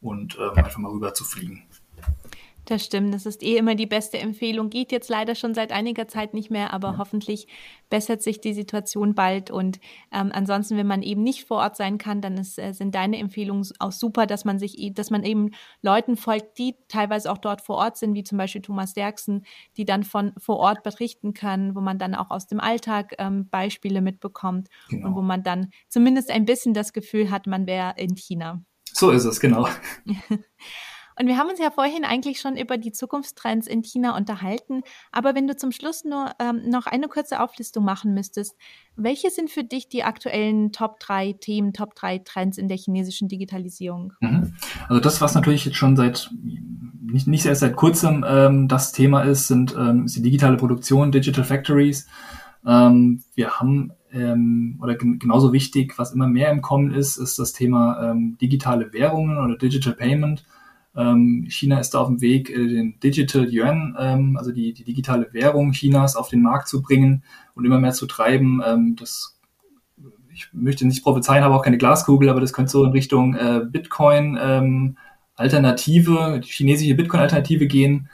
und 0.00 0.38
ähm, 0.40 0.56
einfach 0.56 0.78
mal 0.78 0.90
rüber 0.90 1.12
zu 1.12 1.24
fliegen. 1.24 1.64
Das 2.66 2.84
stimmt, 2.84 3.14
das 3.14 3.26
ist 3.26 3.44
eh 3.44 3.56
immer 3.56 3.76
die 3.76 3.86
beste 3.86 4.18
Empfehlung. 4.18 4.70
Geht 4.70 4.90
jetzt 4.90 5.08
leider 5.08 5.36
schon 5.36 5.54
seit 5.54 5.70
einiger 5.70 6.08
Zeit 6.08 6.34
nicht 6.34 6.50
mehr, 6.50 6.72
aber 6.72 6.92
ja. 6.92 6.98
hoffentlich 6.98 7.46
bessert 7.90 8.22
sich 8.22 8.40
die 8.40 8.54
Situation 8.54 9.14
bald. 9.14 9.52
Und 9.52 9.78
ähm, 10.12 10.30
ansonsten, 10.32 10.76
wenn 10.76 10.88
man 10.88 11.02
eben 11.02 11.22
nicht 11.22 11.46
vor 11.46 11.58
Ort 11.58 11.76
sein 11.76 11.96
kann, 11.96 12.20
dann 12.20 12.36
ist, 12.36 12.58
äh, 12.58 12.72
sind 12.72 12.96
deine 12.96 13.18
Empfehlungen 13.18 13.64
auch 13.78 13.92
super, 13.92 14.26
dass 14.26 14.44
man 14.44 14.58
sich, 14.58 14.92
dass 14.94 15.10
man 15.10 15.22
eben 15.22 15.52
Leuten 15.80 16.16
folgt, 16.16 16.58
die 16.58 16.74
teilweise 16.88 17.30
auch 17.30 17.38
dort 17.38 17.62
vor 17.62 17.76
Ort 17.76 17.98
sind, 17.98 18.14
wie 18.14 18.24
zum 18.24 18.36
Beispiel 18.36 18.62
Thomas 18.62 18.94
Derksen, 18.94 19.46
die 19.76 19.84
dann 19.84 20.02
von 20.02 20.32
vor 20.36 20.56
Ort 20.56 20.82
berichten 20.82 21.34
können, 21.34 21.76
wo 21.76 21.80
man 21.80 22.00
dann 22.00 22.16
auch 22.16 22.30
aus 22.30 22.48
dem 22.48 22.58
Alltag 22.58 23.14
ähm, 23.18 23.48
Beispiele 23.48 24.00
mitbekommt 24.00 24.68
genau. 24.88 25.06
und 25.06 25.14
wo 25.14 25.22
man 25.22 25.44
dann 25.44 25.70
zumindest 25.88 26.32
ein 26.32 26.46
bisschen 26.46 26.74
das 26.74 26.92
Gefühl 26.92 27.30
hat, 27.30 27.46
man 27.46 27.68
wäre 27.68 27.94
in 27.96 28.16
China. 28.16 28.64
So 28.92 29.12
ist 29.12 29.24
es, 29.24 29.38
genau. 29.38 29.68
Und 31.18 31.26
wir 31.26 31.38
haben 31.38 31.48
uns 31.48 31.58
ja 31.58 31.70
vorhin 31.70 32.04
eigentlich 32.04 32.40
schon 32.40 32.56
über 32.56 32.76
die 32.76 32.92
Zukunftstrends 32.92 33.66
in 33.66 33.82
China 33.82 34.16
unterhalten. 34.16 34.82
Aber 35.12 35.34
wenn 35.34 35.46
du 35.46 35.56
zum 35.56 35.72
Schluss 35.72 36.04
nur 36.04 36.30
ähm, 36.38 36.68
noch 36.68 36.86
eine 36.86 37.08
kurze 37.08 37.40
Auflistung 37.40 37.84
machen 37.84 38.12
müsstest, 38.12 38.54
welche 38.96 39.30
sind 39.30 39.50
für 39.50 39.64
dich 39.64 39.88
die 39.88 40.04
aktuellen 40.04 40.72
Top 40.72 41.00
3 41.00 41.34
Themen, 41.40 41.72
Top 41.72 41.94
3 41.94 42.18
Trends 42.18 42.58
in 42.58 42.68
der 42.68 42.76
chinesischen 42.76 43.28
Digitalisierung? 43.28 44.12
Mhm. 44.20 44.54
Also 44.88 45.00
das, 45.00 45.20
was 45.20 45.34
natürlich 45.34 45.64
jetzt 45.64 45.76
schon 45.76 45.96
seit 45.96 46.30
nicht, 46.42 47.26
nicht 47.26 47.46
erst 47.46 47.60
seit 47.60 47.76
kurzem 47.76 48.24
ähm, 48.28 48.68
das 48.68 48.92
Thema 48.92 49.22
ist, 49.22 49.48
sind 49.48 49.74
ähm, 49.78 50.04
ist 50.04 50.16
die 50.16 50.22
digitale 50.22 50.56
Produktion, 50.56 51.12
Digital 51.12 51.44
Factories. 51.44 52.06
Ähm, 52.66 53.22
wir 53.34 53.58
haben 53.58 53.92
ähm, 54.12 54.78
oder 54.82 54.96
genauso 54.96 55.52
wichtig, 55.52 55.98
was 55.98 56.12
immer 56.12 56.26
mehr 56.26 56.50
im 56.50 56.62
Kommen 56.62 56.92
ist, 56.92 57.16
ist 57.16 57.38
das 57.38 57.52
Thema 57.52 58.10
ähm, 58.10 58.36
digitale 58.40 58.92
Währungen 58.92 59.38
oder 59.38 59.56
Digital 59.56 59.94
Payment. 59.94 60.44
Ähm, 60.96 61.46
China 61.48 61.78
ist 61.78 61.90
da 61.90 62.00
auf 62.00 62.08
dem 62.08 62.20
Weg, 62.20 62.50
äh, 62.50 62.54
den 62.54 62.98
Digital 63.00 63.48
Yuan, 63.52 63.94
ähm, 63.98 64.36
also 64.36 64.50
die, 64.50 64.72
die 64.72 64.84
digitale 64.84 65.28
Währung 65.32 65.72
Chinas 65.72 66.16
auf 66.16 66.28
den 66.28 66.42
Markt 66.42 66.68
zu 66.68 66.80
bringen 66.82 67.22
und 67.54 67.64
immer 67.64 67.78
mehr 67.78 67.92
zu 67.92 68.06
treiben. 68.06 68.62
Ähm, 68.66 68.96
das, 68.98 69.38
ich 70.32 70.48
möchte 70.52 70.86
nicht 70.86 71.02
prophezeien, 71.02 71.44
habe 71.44 71.54
auch 71.54 71.62
keine 71.62 71.78
Glaskugel, 71.78 72.30
aber 72.30 72.40
das 72.40 72.52
könnte 72.52 72.72
so 72.72 72.84
in 72.84 72.92
Richtung 72.92 73.34
äh, 73.34 73.60
Bitcoin 73.64 74.38
ähm, 74.40 74.96
Alternative, 75.34 76.40
die 76.42 76.48
chinesische 76.48 76.94
Bitcoin-Alternative 76.94 77.66
gehen. 77.66 78.08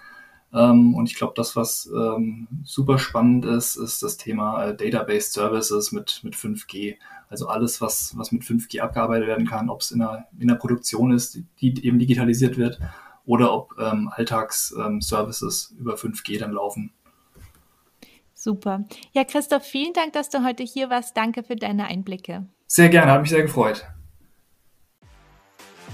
Ähm, 0.52 0.94
und 0.94 1.08
ich 1.08 1.14
glaube, 1.16 1.32
das, 1.36 1.56
was 1.56 1.90
ähm, 1.94 2.48
super 2.64 2.98
spannend 2.98 3.44
ist, 3.44 3.76
ist 3.76 4.02
das 4.02 4.16
Thema 4.16 4.66
äh, 4.66 4.76
Database 4.76 5.30
Services 5.30 5.92
mit, 5.92 6.20
mit 6.24 6.34
5G. 6.34 6.96
Also 7.32 7.48
alles, 7.48 7.80
was, 7.80 8.12
was 8.18 8.30
mit 8.30 8.42
5G 8.42 8.80
abgearbeitet 8.80 9.26
werden 9.26 9.46
kann, 9.46 9.70
ob 9.70 9.80
es 9.80 9.90
in 9.90 10.00
der, 10.00 10.28
in 10.38 10.48
der 10.48 10.56
Produktion 10.56 11.12
ist, 11.12 11.38
die 11.62 11.82
eben 11.82 11.98
digitalisiert 11.98 12.58
wird, 12.58 12.78
oder 13.24 13.54
ob 13.54 13.72
ähm, 13.80 14.10
Alltagsservices 14.14 15.70
ähm, 15.72 15.78
über 15.78 15.94
5G 15.94 16.38
dann 16.38 16.52
laufen. 16.52 16.92
Super. 18.34 18.84
Ja, 19.12 19.24
Christoph, 19.24 19.62
vielen 19.62 19.94
Dank, 19.94 20.12
dass 20.12 20.28
du 20.28 20.44
heute 20.44 20.62
hier 20.62 20.90
warst. 20.90 21.16
Danke 21.16 21.42
für 21.42 21.56
deine 21.56 21.86
Einblicke. 21.86 22.46
Sehr 22.66 22.90
gerne, 22.90 23.12
hat 23.12 23.22
mich 23.22 23.30
sehr 23.30 23.40
gefreut. 23.40 23.86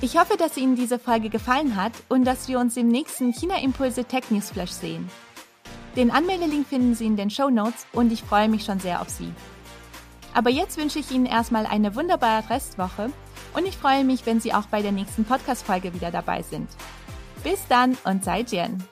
Ich 0.01 0.19
hoffe, 0.19 0.37
dass 0.37 0.57
Ihnen 0.57 0.75
diese 0.75 0.99
Folge 0.99 1.29
gefallen 1.29 1.77
hat 1.77 1.93
und 2.09 2.25
dass 2.25 2.49
wir 2.49 2.59
uns 2.59 2.77
im 2.77 2.89
nächsten 2.89 3.33
China 3.33 3.63
Impulse 3.63 4.05
Tech 4.05 4.25
News 4.31 4.51
Flash 4.51 4.73
sehen. 4.73 5.09
Den 5.95 6.11
Anmeldelink 6.11 6.67
finden 6.67 6.97
Sie 6.97 7.07
in 7.07 7.17
den 7.17 7.31
Show 7.31 7.49
Notes 7.49 7.87
und 7.93 8.13
ich 8.13 8.25
freue 8.25 8.49
mich 8.49 8.65
schon 8.65 8.81
sehr 8.81 9.01
auf 9.01 9.09
Sie. 9.09 9.33
Aber 10.35 10.51
jetzt 10.51 10.77
wünsche 10.77 10.99
ich 10.99 11.11
Ihnen 11.11 11.27
erstmal 11.27 11.67
eine 11.67 11.95
wunderbare 11.95 12.51
Restwoche 12.51 13.11
und 13.55 13.67
ich 13.67 13.77
freue 13.77 14.05
mich, 14.05 14.27
wenn 14.27 14.41
Sie 14.41 14.55
auch 14.55 14.67
bei 14.67 14.83
der 14.83 14.93
nächsten 14.93 15.25
Podcast-Folge 15.25 15.95
wieder 15.95 16.11
dabei 16.11 16.43
sind. 16.43 16.69
Bis 17.43 17.67
dann 17.69 17.97
und 18.05 18.25
sei 18.25 18.41
Jen! 18.41 18.83